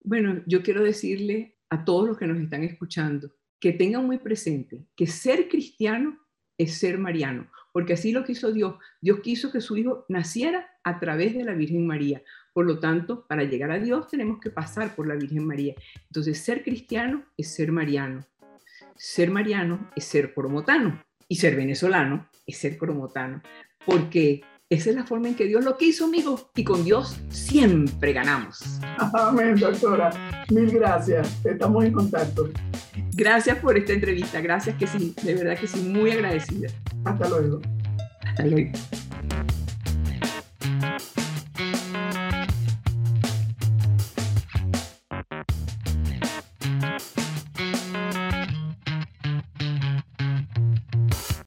Bueno, 0.04 0.42
yo 0.46 0.62
quiero 0.62 0.82
decirle 0.82 1.58
a 1.70 1.84
todos 1.84 2.08
los 2.08 2.18
que 2.18 2.26
nos 2.26 2.38
están 2.38 2.64
escuchando 2.64 3.32
que 3.60 3.72
tengan 3.72 4.04
muy 4.04 4.18
presente 4.18 4.84
que 4.96 5.06
ser 5.06 5.48
cristiano 5.48 6.18
es 6.58 6.78
ser 6.78 6.98
mariano, 6.98 7.48
porque 7.72 7.94
así 7.94 8.12
lo 8.12 8.24
quiso 8.24 8.52
Dios. 8.52 8.74
Dios 9.00 9.20
quiso 9.20 9.50
que 9.50 9.60
su 9.60 9.76
hijo 9.76 10.04
naciera 10.08 10.68
a 10.84 10.98
través 10.98 11.34
de 11.34 11.44
la 11.44 11.54
Virgen 11.54 11.86
María. 11.86 12.22
Por 12.52 12.66
lo 12.66 12.78
tanto, 12.78 13.26
para 13.26 13.44
llegar 13.44 13.70
a 13.70 13.78
Dios 13.78 14.08
tenemos 14.08 14.40
que 14.40 14.50
pasar 14.50 14.94
por 14.94 15.06
la 15.06 15.14
Virgen 15.14 15.46
María. 15.46 15.74
Entonces, 16.06 16.38
ser 16.38 16.62
cristiano 16.62 17.24
es 17.36 17.54
ser 17.54 17.72
mariano. 17.72 18.26
Ser 18.96 19.30
mariano 19.30 19.90
es 19.96 20.04
ser 20.04 20.34
cromotano. 20.34 21.02
Y 21.32 21.36
ser 21.36 21.56
venezolano 21.56 22.28
es 22.46 22.58
ser 22.58 22.76
cromotano. 22.76 23.40
Porque 23.86 24.42
esa 24.68 24.90
es 24.90 24.96
la 24.96 25.06
forma 25.06 25.28
en 25.28 25.34
que 25.34 25.46
Dios 25.46 25.64
lo 25.64 25.78
quiso, 25.78 26.04
amigo. 26.04 26.50
Y 26.54 26.62
con 26.62 26.84
Dios 26.84 27.18
siempre 27.30 28.12
ganamos. 28.12 28.78
Amén, 29.14 29.56
doctora. 29.58 30.10
Mil 30.50 30.70
gracias. 30.70 31.42
Estamos 31.42 31.86
en 31.86 31.92
contacto. 31.94 32.50
Gracias 33.14 33.56
por 33.60 33.78
esta 33.78 33.94
entrevista. 33.94 34.42
Gracias 34.42 34.76
que 34.76 34.86
sí. 34.86 35.14
De 35.22 35.34
verdad 35.34 35.58
que 35.58 35.66
sí. 35.66 35.80
Muy 35.80 36.10
agradecida. 36.10 36.68
Hasta 37.06 37.26
luego. 37.30 37.62
Hasta 38.26 38.44
luego. 38.44 38.72